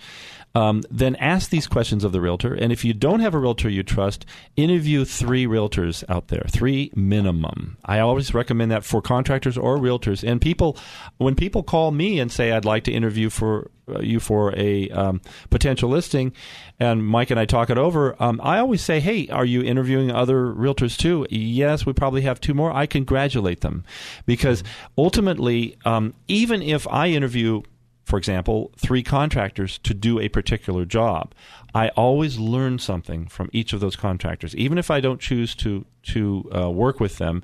um, 0.56 0.84
then 0.92 1.16
ask 1.16 1.50
these 1.50 1.68
questions 1.68 2.04
of 2.04 2.12
the 2.12 2.22
realtor. 2.22 2.54
And 2.54 2.72
if 2.72 2.86
you 2.86 2.94
don't 2.94 3.22
have 3.22 3.34
a 3.34 3.40
realtor 3.40 3.70
you 3.70 3.82
trust, 3.82 4.26
interview 4.56 5.04
three 5.04 5.46
realtors 5.48 6.04
out 6.10 6.28
there, 6.28 6.46
three 6.50 6.92
minimum. 6.96 7.78
I 7.86 8.00
always 8.00 8.34
recommend 8.34 8.72
that 8.72 8.84
for 8.84 9.02
contractors 9.02 9.58
or 9.58 9.78
realtors. 9.78 10.28
And 10.28 10.40
people, 10.40 10.78
when 11.18 11.36
people 11.36 11.64
call 11.64 11.92
me 11.92 12.20
and 12.20 12.32
say, 12.32 12.52
I'd 12.52 12.66
like 12.66 12.84
to 12.84 12.92
interview 12.92 13.30
for 13.30 13.72
uh, 13.86 14.00
you 14.00 14.22
for 14.22 14.58
a 14.58 14.90
um, 14.92 15.20
potential 15.50 15.90
listing, 15.90 16.32
and 16.80 17.06
Mike 17.06 17.32
and 17.32 17.40
I 17.40 17.44
talk 17.44 17.70
it 17.70 17.78
over, 17.78 18.16
um, 18.22 18.40
I 18.42 18.60
always 18.60 18.82
say, 18.82 19.02
Hey, 19.02 19.28
are 19.28 19.44
you 19.44 19.62
interviewing 19.62 20.10
other 20.10 20.46
realtors 20.46 20.98
too? 20.98 21.28
Yes, 21.30 21.86
we 21.86 21.92
probably 21.92 22.22
have 22.22 22.40
two 22.40 22.54
more. 22.54 22.72
I 22.72 22.86
congratulate 22.86 23.60
them 23.60 23.84
because 24.26 24.64
ultimately, 24.98 25.76
um, 25.84 26.14
even 26.30 26.62
if 26.62 26.88
I 26.88 27.08
interview 27.08 27.64
for 28.04 28.18
example, 28.18 28.72
three 28.78 29.02
contractors 29.04 29.78
to 29.80 29.94
do 29.94 30.20
a 30.20 30.30
particular 30.30 30.86
job. 30.86 31.34
I 31.74 31.90
always 31.90 32.38
learn 32.38 32.78
something 32.80 33.28
from 33.28 33.50
each 33.52 33.74
of 33.74 33.80
those 33.80 33.96
contractors, 33.96 34.56
even 34.56 34.78
if 34.78 34.92
I 34.92 35.00
don't 35.00 35.20
choose 35.20 35.56
to 35.56 35.86
to 36.04 36.50
uh, 36.54 36.70
work 36.70 37.00
with 37.00 37.18
them. 37.18 37.44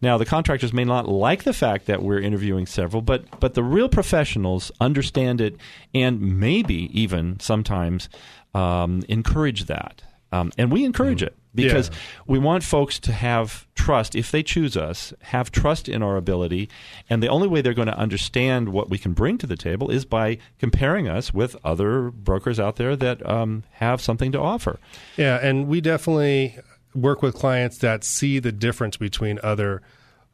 Now, 0.00 0.16
the 0.16 0.24
contractors 0.24 0.72
may 0.72 0.84
not 0.84 1.06
like 1.06 1.44
the 1.44 1.52
fact 1.52 1.86
that 1.86 2.02
we're 2.02 2.20
interviewing 2.20 2.66
several, 2.66 3.02
but 3.02 3.38
but 3.38 3.54
the 3.54 3.62
real 3.62 3.88
professionals 3.88 4.72
understand 4.80 5.40
it 5.40 5.56
and 5.94 6.20
maybe 6.40 6.90
even 6.98 7.38
sometimes 7.38 8.08
um, 8.54 9.02
encourage 9.08 9.66
that, 9.66 10.02
um, 10.32 10.50
and 10.58 10.72
we 10.72 10.84
encourage 10.84 11.22
it. 11.22 11.37
Because 11.54 11.88
Yeah. 11.88 11.96
we 12.26 12.38
want 12.38 12.62
folks 12.62 12.98
to 13.00 13.12
have 13.12 13.66
trust. 13.74 14.14
If 14.14 14.30
they 14.30 14.42
choose 14.42 14.76
us 14.76 15.12
have 15.22 15.50
trust 15.50 15.88
in 15.88 16.02
our 16.02 16.16
ability. 16.16 16.68
And 17.08 17.22
the 17.22 17.28
only 17.28 17.48
way 17.48 17.60
they're 17.62 17.74
going 17.74 17.88
to 17.88 17.96
understand 17.98 18.68
what 18.70 18.90
we 18.90 18.98
can 18.98 19.12
bring 19.14 19.38
to 19.38 19.46
the 19.46 19.56
table 19.56 19.90
is 19.90 20.04
by 20.04 20.38
comparing 20.58 21.08
us 21.08 21.32
with 21.32 21.56
other 21.64 22.10
brokers 22.10 22.60
out 22.60 22.76
there 22.76 22.96
that 22.96 23.24
um, 23.28 23.62
have 23.72 24.00
something 24.00 24.30
to 24.32 24.40
offer. 24.40 24.78
Yeah, 25.16 25.36
and 25.42 25.68
we 25.68 25.80
definitely 25.80 26.58
work 26.94 27.22
with 27.22 27.34
clients 27.34 27.78
that 27.78 28.04
see 28.04 28.38
the 28.38 28.52
difference 28.52 28.96
between 28.96 29.38
other 29.42 29.80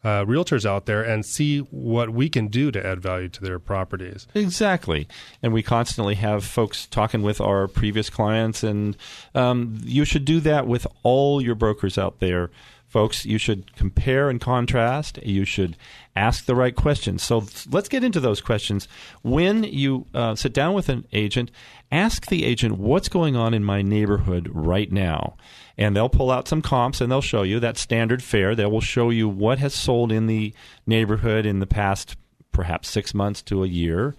uh, 0.05 0.25
realtors 0.25 0.67
out 0.67 0.87
there 0.87 1.03
and 1.03 1.25
see 1.25 1.59
what 1.59 2.11
we 2.11 2.29
can 2.29 2.49
do 2.49 2.71
to 2.71 2.87
add 2.87 3.01
value 3.01 3.29
to 3.31 3.41
their 3.41 3.59
properties. 3.59 4.27
Exactly. 4.35 5.09
And 5.43 5.53
we 5.53 5.63
constantly 5.63 6.15
have 6.17 6.45
folks 6.45 6.87
talking 6.87 7.23
with 7.23 7.41
our 7.41 7.67
previous 7.67 8.11
clients, 8.11 8.63
and 8.63 8.97
um, 9.35 9.81
you 9.83 10.05
should 10.05 10.25
do 10.25 10.41
that 10.41 10.67
with 10.67 10.87
all 11.03 11.41
your 11.41 11.55
brokers 11.55 11.97
out 11.99 12.21
there. 12.21 12.51
Folks, 12.95 13.27
you 13.27 13.39
should 13.39 13.75
compare 13.75 14.31
and 14.31 14.41
contrast. 14.41 15.19
You 15.25 15.45
should 15.45 15.77
ask 16.15 16.45
the 16.45 16.55
right 16.55 16.77
questions. 16.77 17.25
So 17.25 17.45
let's 17.69 17.89
get 17.89 18.05
into 18.05 18.21
those 18.21 18.41
questions. 18.41 18.87
When 19.23 19.65
you 19.65 20.07
uh, 20.15 20.37
sit 20.37 20.53
down 20.53 20.75
with 20.75 20.89
an 20.89 21.05
agent, 21.13 21.51
ask 21.91 22.27
the 22.27 22.45
agent 22.45 22.79
what's 22.79 23.09
going 23.09 23.35
on 23.35 23.53
in 23.53 23.65
my 23.65 23.83
neighborhood 23.83 24.49
right 24.53 24.93
now. 24.93 25.37
And 25.77 25.97
they'll 25.97 26.09
pull 26.09 26.31
out 26.31 26.47
some 26.47 26.63
comps 26.63 27.01
and 27.01 27.11
they'll 27.11 27.21
show 27.21 27.43
you 27.43 27.59
that 27.59 27.79
standard 27.79 28.23
fare. 28.23 28.55
They 28.55 28.65
will 28.65 28.81
show 28.81 29.11
you 29.11 29.29
what 29.29 29.59
has 29.59 29.75
sold 29.75 30.13
in 30.13 30.29
the 30.29 30.55
neighborhood 30.87 31.47
in 31.47 31.59
the 31.59 31.67
past 31.67 32.17
perhaps 32.53 32.89
six 32.89 33.13
months 33.13 33.43
to 33.43 33.65
a 33.65 33.67
year, 33.67 34.15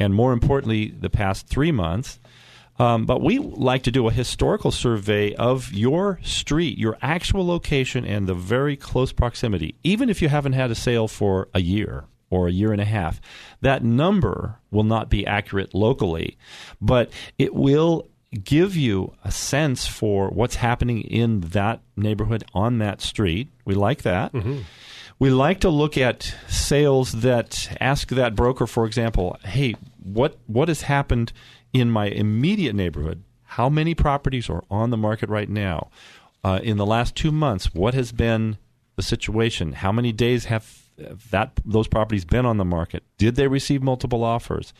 and 0.00 0.12
more 0.12 0.32
importantly, 0.32 0.88
the 0.88 1.08
past 1.08 1.46
three 1.46 1.70
months. 1.70 2.18
Um, 2.78 3.06
but 3.06 3.22
we 3.22 3.38
like 3.38 3.84
to 3.84 3.90
do 3.90 4.06
a 4.06 4.12
historical 4.12 4.70
survey 4.70 5.34
of 5.34 5.72
your 5.72 6.20
street, 6.22 6.78
your 6.78 6.98
actual 7.00 7.46
location, 7.46 8.04
and 8.04 8.26
the 8.26 8.34
very 8.34 8.76
close 8.76 9.12
proximity, 9.12 9.74
even 9.82 10.10
if 10.10 10.20
you 10.20 10.28
haven't 10.28 10.52
had 10.52 10.70
a 10.70 10.74
sale 10.74 11.08
for 11.08 11.48
a 11.54 11.60
year 11.60 12.04
or 12.28 12.48
a 12.48 12.52
year 12.52 12.72
and 12.72 12.80
a 12.80 12.84
half. 12.86 13.20
That 13.60 13.82
number 13.82 14.56
will 14.70 14.84
not 14.84 15.08
be 15.08 15.26
accurate 15.26 15.74
locally, 15.74 16.36
but 16.80 17.10
it 17.38 17.54
will 17.54 18.08
give 18.44 18.76
you 18.76 19.14
a 19.24 19.30
sense 19.30 19.86
for 19.86 20.28
what's 20.28 20.56
happening 20.56 21.00
in 21.00 21.40
that 21.40 21.80
neighborhood 21.96 22.44
on 22.52 22.78
that 22.78 23.00
street. 23.00 23.48
We 23.64 23.74
like 23.74 24.02
that. 24.02 24.34
We 25.18 25.30
like 25.30 25.60
to 25.60 25.70
look 25.70 25.96
at 25.96 26.34
sales 26.46 27.12
that 27.22 27.74
ask 27.80 28.08
that 28.08 28.34
broker, 28.34 28.66
for 28.66 28.84
example, 28.84 29.38
hey, 29.44 29.76
what 30.02 30.36
what 30.46 30.68
has 30.68 30.82
happened 30.82 31.32
in 31.80 31.90
my 31.90 32.06
immediate 32.06 32.74
neighborhood? 32.74 33.22
How 33.44 33.68
many 33.68 33.94
properties 33.94 34.50
are 34.50 34.64
on 34.70 34.90
the 34.90 34.96
market 34.96 35.28
right 35.28 35.48
now? 35.48 35.90
Uh, 36.44 36.60
in 36.62 36.76
the 36.76 36.86
last 36.86 37.14
two 37.14 37.32
months, 37.32 37.74
what 37.74 37.94
has 37.94 38.12
been 38.12 38.58
the 38.96 39.02
situation? 39.02 39.72
How 39.72 39.92
many 39.92 40.12
days 40.12 40.46
have 40.46 40.82
that 41.30 41.60
those 41.64 41.88
properties 41.88 42.24
been 42.24 42.46
on 42.46 42.56
the 42.56 42.64
market? 42.64 43.02
Did 43.18 43.36
they 43.36 43.48
receive 43.48 43.82
multiple 43.82 44.24
offers? 44.24 44.72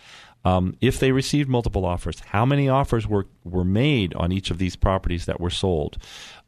Um, 0.45 0.77
if 0.81 1.01
they 1.01 1.11
received 1.11 1.49
multiple 1.49 1.85
offers, 1.85 2.21
how 2.21 2.47
many 2.47 2.69
offers 2.69 3.05
were, 3.07 3.27
were 3.43 3.65
made 3.65 4.15
on 4.15 4.31
each 4.31 4.53
of 4.53 4.59
these 4.59 4.77
properties 4.77 5.27
that 5.27 5.41
were 5.41 5.51
sold? 5.51 5.99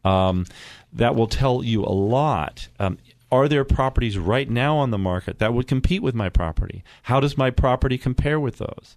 Um, 0.04 0.46
that 0.92 1.16
will 1.16 1.26
tell 1.26 1.64
you 1.64 1.82
a 1.84 1.90
lot. 1.90 2.68
Um, 2.78 2.98
are 3.30 3.48
there 3.48 3.64
properties 3.64 4.18
right 4.18 4.48
now 4.48 4.76
on 4.76 4.90
the 4.90 4.98
market 4.98 5.38
that 5.38 5.52
would 5.52 5.66
compete 5.66 6.02
with 6.02 6.14
my 6.14 6.28
property? 6.28 6.82
How 7.04 7.20
does 7.20 7.36
my 7.36 7.50
property 7.50 7.98
compare 7.98 8.40
with 8.40 8.58
those? 8.58 8.96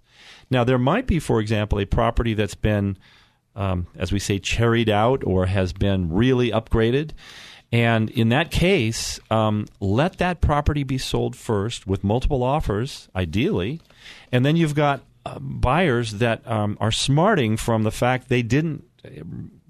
Now, 0.50 0.64
there 0.64 0.78
might 0.78 1.06
be, 1.06 1.18
for 1.18 1.40
example, 1.40 1.78
a 1.78 1.84
property 1.84 2.34
that's 2.34 2.54
been, 2.54 2.96
um, 3.54 3.86
as 3.96 4.12
we 4.12 4.18
say, 4.18 4.38
cherried 4.38 4.88
out 4.88 5.22
or 5.24 5.46
has 5.46 5.72
been 5.72 6.12
really 6.12 6.50
upgraded. 6.50 7.10
And 7.70 8.10
in 8.10 8.28
that 8.30 8.50
case, 8.50 9.18
um, 9.30 9.66
let 9.80 10.18
that 10.18 10.40
property 10.40 10.82
be 10.82 10.98
sold 10.98 11.36
first 11.36 11.86
with 11.86 12.04
multiple 12.04 12.42
offers, 12.42 13.08
ideally. 13.16 13.80
And 14.30 14.44
then 14.44 14.56
you've 14.56 14.74
got 14.74 15.02
uh, 15.24 15.38
buyers 15.38 16.14
that 16.14 16.46
um, 16.46 16.76
are 16.80 16.92
smarting 16.92 17.56
from 17.56 17.82
the 17.82 17.90
fact 17.90 18.28
they 18.28 18.42
didn't 18.42 18.84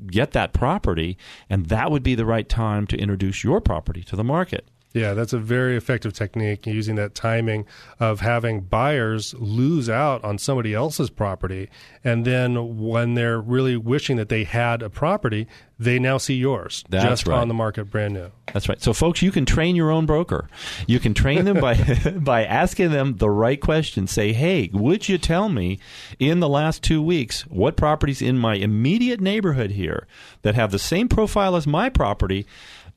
get 0.06 0.32
that 0.32 0.52
property, 0.52 1.16
and 1.48 1.66
that 1.66 1.90
would 1.90 2.02
be 2.02 2.14
the 2.14 2.26
right 2.26 2.48
time 2.48 2.86
to 2.88 2.96
introduce 2.96 3.44
your 3.44 3.60
property 3.60 4.02
to 4.04 4.16
the 4.16 4.24
market. 4.24 4.68
Yeah, 4.94 5.14
that's 5.14 5.32
a 5.32 5.38
very 5.38 5.76
effective 5.76 6.12
technique 6.12 6.66
using 6.66 6.96
that 6.96 7.14
timing 7.14 7.66
of 7.98 8.20
having 8.20 8.60
buyers 8.60 9.34
lose 9.34 9.88
out 9.88 10.22
on 10.22 10.38
somebody 10.38 10.74
else's 10.74 11.08
property. 11.10 11.70
And 12.04 12.24
then 12.24 12.78
when 12.78 13.14
they're 13.14 13.40
really 13.40 13.76
wishing 13.76 14.16
that 14.18 14.28
they 14.28 14.44
had 14.44 14.82
a 14.82 14.90
property, 14.90 15.46
they 15.78 15.98
now 15.98 16.18
see 16.18 16.34
yours 16.34 16.84
That's 16.90 17.04
just 17.04 17.26
right. 17.26 17.38
on 17.38 17.48
the 17.48 17.54
market 17.54 17.86
brand 17.86 18.14
new. 18.14 18.30
That's 18.52 18.68
right. 18.68 18.80
So, 18.80 18.92
folks, 18.92 19.22
you 19.22 19.32
can 19.32 19.46
train 19.46 19.74
your 19.74 19.90
own 19.90 20.06
broker. 20.06 20.48
You 20.86 21.00
can 21.00 21.14
train 21.14 21.44
them 21.44 21.60
by 21.60 21.74
by 22.18 22.44
asking 22.44 22.90
them 22.90 23.16
the 23.16 23.30
right 23.30 23.60
questions. 23.60 24.10
Say, 24.10 24.32
"Hey, 24.32 24.70
would 24.72 25.08
you 25.08 25.18
tell 25.18 25.48
me 25.48 25.78
in 26.18 26.40
the 26.40 26.48
last 26.48 26.82
two 26.82 27.02
weeks 27.02 27.42
what 27.42 27.76
properties 27.76 28.22
in 28.22 28.38
my 28.38 28.54
immediate 28.54 29.20
neighborhood 29.20 29.72
here 29.72 30.06
that 30.42 30.54
have 30.54 30.70
the 30.70 30.78
same 30.78 31.08
profile 31.08 31.56
as 31.56 31.66
my 31.66 31.88
property?" 31.88 32.46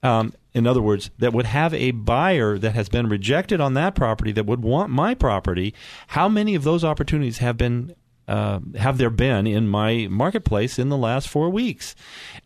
Um, 0.03 0.33
in 0.53 0.67
other 0.67 0.81
words, 0.81 1.09
that 1.19 1.33
would 1.33 1.45
have 1.47 1.73
a 1.73 1.91
buyer 1.91 2.57
that 2.57 2.75
has 2.75 2.89
been 2.89 3.09
rejected 3.09 3.59
on 3.59 3.73
that 3.73 3.95
property 3.95 4.31
that 4.33 4.45
would 4.45 4.61
want 4.61 4.89
my 4.89 5.13
property. 5.13 5.73
How 6.07 6.29
many 6.29 6.55
of 6.55 6.63
those 6.63 6.83
opportunities 6.83 7.39
have 7.39 7.57
been 7.57 7.95
uh, 8.27 8.59
have 8.75 8.97
there 8.97 9.11
been 9.11 9.45
in 9.45 9.67
my 9.67 10.07
marketplace 10.09 10.79
in 10.79 10.89
the 10.89 10.97
last 10.97 11.29
four 11.29 11.49
weeks? 11.49 11.95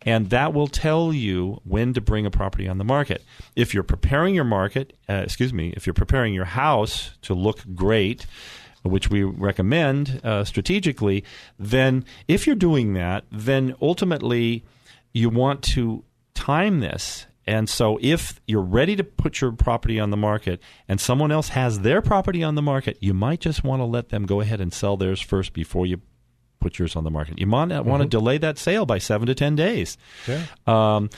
And 0.02 0.28
that 0.30 0.52
will 0.52 0.66
tell 0.66 1.12
you 1.12 1.60
when 1.64 1.94
to 1.94 2.00
bring 2.00 2.26
a 2.26 2.30
property 2.30 2.68
on 2.68 2.78
the 2.78 2.84
market. 2.84 3.24
If 3.56 3.72
you're 3.72 3.82
preparing 3.82 4.34
your 4.34 4.44
market, 4.44 4.92
uh, 5.08 5.22
excuse 5.24 5.54
me, 5.54 5.72
if 5.76 5.86
you're 5.86 5.94
preparing 5.94 6.34
your 6.34 6.44
house 6.44 7.12
to 7.22 7.34
look 7.34 7.60
great, 7.74 8.26
which 8.82 9.10
we 9.10 9.22
recommend 9.22 10.20
uh, 10.24 10.44
strategically, 10.44 11.24
then 11.58 12.04
if 12.28 12.46
you're 12.46 12.56
doing 12.56 12.94
that, 12.94 13.24
then 13.30 13.74
ultimately 13.80 14.64
you 15.12 15.28
want 15.30 15.62
to 15.62 16.04
time 16.34 16.80
this. 16.80 17.26
And 17.50 17.68
so, 17.68 17.98
if 18.00 18.40
you're 18.46 18.62
ready 18.62 18.94
to 18.94 19.02
put 19.02 19.40
your 19.40 19.50
property 19.50 19.98
on 19.98 20.10
the 20.10 20.16
market 20.16 20.62
and 20.86 21.00
someone 21.00 21.32
else 21.32 21.48
has 21.48 21.80
their 21.80 22.00
property 22.00 22.44
on 22.44 22.54
the 22.54 22.62
market, 22.62 22.96
you 23.00 23.12
might 23.12 23.40
just 23.40 23.64
want 23.64 23.80
to 23.80 23.84
let 23.86 24.10
them 24.10 24.24
go 24.24 24.40
ahead 24.40 24.60
and 24.60 24.72
sell 24.72 24.96
theirs 24.96 25.20
first 25.20 25.52
before 25.52 25.84
you 25.84 26.00
put 26.60 26.78
yours 26.78 26.94
on 26.94 27.02
the 27.02 27.10
market. 27.10 27.40
You 27.40 27.48
might 27.48 27.84
want 27.84 28.04
to 28.04 28.08
delay 28.08 28.38
that 28.38 28.56
sale 28.56 28.86
by 28.86 28.98
seven 28.98 29.26
to 29.26 29.34
10 29.34 29.56
days. 29.56 29.98
Yeah. 30.28 30.44
Um, 30.64 31.10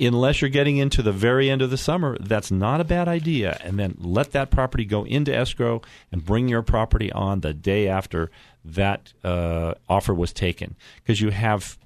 unless 0.00 0.40
you're 0.40 0.48
getting 0.48 0.76
into 0.76 1.02
the 1.02 1.10
very 1.10 1.50
end 1.50 1.60
of 1.60 1.70
the 1.70 1.76
summer, 1.76 2.16
that's 2.20 2.52
not 2.52 2.80
a 2.80 2.84
bad 2.84 3.08
idea. 3.08 3.58
And 3.64 3.76
then 3.76 3.96
let 3.98 4.30
that 4.30 4.52
property 4.52 4.84
go 4.84 5.04
into 5.04 5.34
escrow 5.34 5.82
and 6.12 6.24
bring 6.24 6.46
your 6.46 6.62
property 6.62 7.10
on 7.10 7.40
the 7.40 7.52
day 7.52 7.88
after 7.88 8.30
that 8.64 9.12
uh, 9.24 9.74
offer 9.88 10.14
was 10.14 10.32
taken. 10.32 10.76
Because 11.02 11.20
you 11.20 11.30
have, 11.30 11.76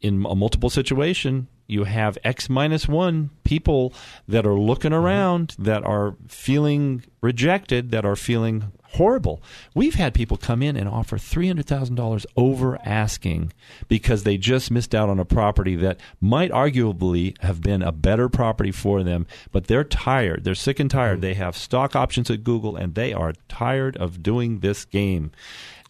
in 0.00 0.24
a 0.24 0.34
multiple 0.34 0.70
situation, 0.70 1.48
you 1.66 1.84
have 1.84 2.18
X 2.24 2.48
minus 2.48 2.88
one 2.88 3.30
people 3.44 3.92
that 4.28 4.46
are 4.46 4.58
looking 4.58 4.92
mm-hmm. 4.92 5.04
around, 5.04 5.56
that 5.58 5.84
are 5.84 6.16
feeling 6.28 7.04
rejected, 7.20 7.90
that 7.90 8.04
are 8.04 8.16
feeling 8.16 8.72
horrible. 8.94 9.42
We've 9.74 9.96
had 9.96 10.14
people 10.14 10.36
come 10.36 10.62
in 10.62 10.76
and 10.76 10.88
offer 10.88 11.16
$300,000 11.16 12.26
over 12.36 12.78
asking 12.84 13.52
because 13.88 14.22
they 14.22 14.36
just 14.36 14.70
missed 14.70 14.94
out 14.94 15.08
on 15.08 15.18
a 15.18 15.24
property 15.24 15.74
that 15.76 15.98
might 16.20 16.52
arguably 16.52 17.36
have 17.42 17.60
been 17.60 17.82
a 17.82 17.90
better 17.90 18.28
property 18.28 18.70
for 18.70 19.02
them, 19.02 19.26
but 19.50 19.66
they're 19.66 19.84
tired. 19.84 20.44
They're 20.44 20.54
sick 20.54 20.78
and 20.78 20.90
tired. 20.90 21.14
Mm-hmm. 21.14 21.22
They 21.22 21.34
have 21.34 21.56
stock 21.56 21.96
options 21.96 22.30
at 22.30 22.44
Google 22.44 22.76
and 22.76 22.94
they 22.94 23.12
are 23.12 23.32
tired 23.48 23.96
of 23.96 24.22
doing 24.22 24.60
this 24.60 24.84
game. 24.84 25.32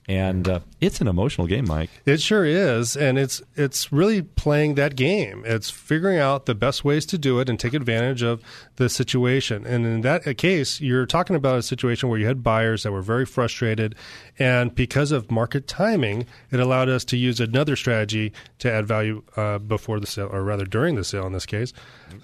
And 0.07 0.47
uh, 0.49 0.61
it's 0.83 1.01
an 1.01 1.09
emotional 1.09 1.47
game, 1.47 1.65
Mike. 1.67 1.89
It 2.05 2.21
sure 2.21 2.45
is, 2.45 2.95
and 2.95 3.19
it's 3.19 3.41
it's 3.57 3.91
really 3.91 4.21
playing 4.21 4.75
that 4.75 4.97
game. 4.97 5.43
It's 5.47 5.71
figuring 5.71 6.19
out 6.19 6.45
the 6.45 6.55
best 6.55 6.85
ways 6.85 7.07
to 7.07 7.17
do 7.17 7.41
it 7.41 7.49
and 7.49 7.59
take 7.59 7.73
advantage 7.73 8.23
of 8.23 8.43
the 8.77 8.91
situation. 8.91 9.65
And 9.67 9.87
in 9.87 10.03
that 10.03 10.37
case, 10.37 10.79
you're 10.79 11.07
talking 11.07 11.37
about 11.37 11.57
a 11.57 11.63
situation 11.63 12.11
where 12.11 12.19
you 12.19 12.27
had 12.27 12.43
buyers 12.43 12.83
that 12.83 12.93
were 12.93 13.01
very 13.01 13.25
frustrated, 13.25 13.95
and 14.39 14.75
because 14.75 15.11
of 15.11 15.31
market 15.31 15.67
timing, 15.67 16.27
it 16.51 16.61
allowed 16.61 16.91
us 16.91 17.03
to 17.07 17.17
use 17.17 17.41
another 17.41 17.75
strategy 17.75 18.31
to 18.59 18.71
add 18.71 18.87
value 18.87 19.23
uh, 19.37 19.57
before 19.57 20.01
the 20.01 20.07
sale, 20.07 20.29
or 20.31 20.45
rather 20.45 20.67
during 20.67 20.97
the 20.97 21.05
sale 21.05 21.27
in 21.27 21.33
this 21.33 21.47
case, 21.47 21.73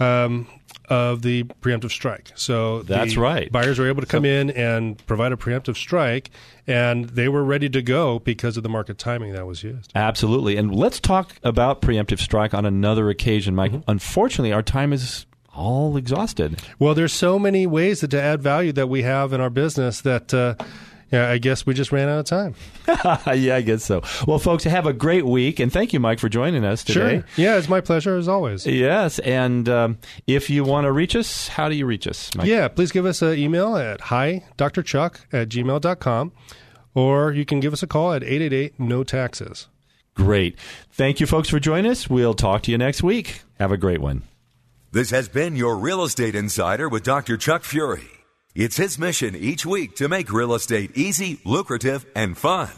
um, 0.01 0.47
of 0.89 1.23
the 1.23 1.45
preemptive 1.45 1.91
strike. 1.91 2.33
So 2.35 2.83
That's 2.83 3.17
right. 3.17 3.51
Buyers 3.51 3.79
were 3.79 3.89
able 3.89 4.01
to 4.01 4.07
come 4.07 4.25
in 4.25 4.51
and 4.51 5.05
provide 5.07 5.33
a 5.33 5.37
preemptive 5.37 5.77
strike, 5.77 6.31
and 6.67 7.07
they 7.11 7.29
were 7.29 7.45
ready 7.45 7.69
to 7.71 7.83
go 7.83 8.19
because 8.19 8.57
of 8.57 8.63
the 8.63 8.69
market 8.69 8.99
timing 8.99 9.33
that 9.33 9.47
was 9.47 9.63
used. 9.63 9.93
Absolutely. 9.95 10.57
And 10.57 10.75
let's 10.75 11.01
talk 11.01 11.37
about 11.43 11.81
preemptive 11.81 12.19
strike 12.19 12.55
on 12.55 12.67
another 12.67 13.09
occasion, 13.11 13.55
Mike. 13.55 13.73
Unfortunately, 13.87 14.53
our 14.53 14.63
time 14.63 14.93
is 14.93 15.27
all 15.55 15.97
exhausted. 15.97 16.61
Well, 16.79 16.95
there's 16.95 17.13
so 17.13 17.39
many 17.39 17.67
ways 17.67 18.01
that 18.01 18.09
to 18.13 18.21
add 18.21 18.43
value 18.43 18.73
that 18.73 18.89
we 18.89 19.03
have 19.03 19.33
in 19.33 19.41
our 19.41 19.51
business 19.51 20.01
that 20.03 20.33
uh, 20.33 20.55
yeah, 21.11 21.31
I 21.31 21.39
guess 21.39 21.67
we 21.67 21.75
just 21.75 21.93
ran 21.93 22.09
out 22.09 22.21
of 22.21 22.25
time. 22.27 22.55
yeah, 23.35 23.57
I 23.57 23.63
guess 23.63 23.85
so. 23.85 24.03
Well, 24.27 24.39
folks, 24.39 24.65
have 24.65 24.87
a 24.87 24.93
great 24.93 25.27
week, 25.27 25.61
and 25.61 25.73
thank 25.73 25.93
you, 25.93 26.01
Mike, 26.01 26.19
for 26.19 26.29
joining 26.29 26.65
us 26.65 26.85
today. 26.85 27.21
Sure. 27.21 27.25
Yeah, 27.37 27.57
it's 27.59 27.69
my 27.69 27.81
pleasure 27.81 28.17
as 28.17 28.29
always. 28.29 28.67
Yes, 28.67 29.19
and 29.21 29.69
um, 29.69 29.99
if 30.27 30.51
you 30.51 30.65
want 30.65 30.85
to 30.85 30.93
reach 30.93 31.17
us, 31.17 31.49
how 31.49 31.69
do 31.69 31.75
you 31.75 31.87
reach 31.87 32.07
us, 32.07 32.31
Mike? 32.35 32.47
Yeah, 32.47 32.69
please 32.69 32.93
give 32.93 33.07
us 33.07 33.23
an 33.23 33.39
email 33.39 33.77
at 33.77 34.01
hi 34.01 34.45
Dr. 34.57 34.83
Chuck 34.83 35.21
at 35.33 35.49
gmail.com 35.49 36.33
or 36.95 37.33
you 37.33 37.45
can 37.45 37.61
give 37.61 37.73
us 37.73 37.83
a 37.83 37.87
call 37.87 38.13
at 38.13 38.23
888 38.23 38.79
no 38.79 39.05
taxes. 39.05 39.69
Great. 40.15 40.59
Thank 40.91 41.21
you, 41.21 41.27
folks, 41.27 41.49
for 41.49 41.61
joining 41.61 41.91
us. 41.91 42.11
We'll 42.11 42.35
talk 42.35 42.63
to 42.63 42.71
you 42.71 42.79
next 42.79 43.03
week. 43.03 43.43
Have 43.59 43.73
a 43.73 43.77
great 43.77 44.01
one. 44.01 44.23
This 44.93 45.11
has 45.11 45.29
been 45.29 45.55
your 45.55 45.77
Real 45.77 46.03
Estate 46.03 46.35
Insider 46.35 46.89
with 46.89 47.05
Dr. 47.05 47.37
Chuck 47.37 47.63
Fury. 47.63 48.20
It's 48.55 48.77
his 48.77 48.99
mission 48.99 49.35
each 49.37 49.65
week 49.65 49.97
to 49.97 50.09
make 50.09 50.33
real 50.33 50.55
estate 50.55 50.97
easy, 50.97 51.41
lucrative, 51.45 52.05
and 52.17 52.37
fun. 52.37 52.71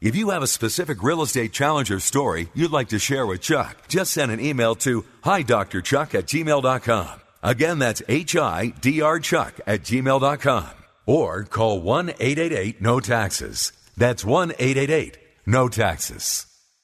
If 0.00 0.16
you 0.16 0.30
have 0.30 0.42
a 0.42 0.48
specific 0.48 1.02
real 1.02 1.22
estate 1.22 1.52
challenge 1.52 1.90
or 1.90 2.00
story 2.00 2.48
you'd 2.54 2.72
like 2.72 2.88
to 2.88 2.98
share 2.98 3.26
with 3.26 3.42
Chuck, 3.42 3.76
just 3.86 4.12
send 4.12 4.32
an 4.32 4.40
email 4.40 4.74
to 4.76 5.04
hidrchuck 5.22 6.14
at 6.14 6.24
gmail.com. 6.26 7.20
Again, 7.42 7.78
that's 7.78 8.02
H-I-D-R 8.08 9.20
Chuck 9.20 9.60
at 9.66 9.82
gmail.com. 9.82 10.70
Or 11.06 11.44
call 11.44 11.82
1-888-NO-TAXES. 11.82 13.72
That's 13.96 14.24
1-888-NO-TAXES. 14.24 16.49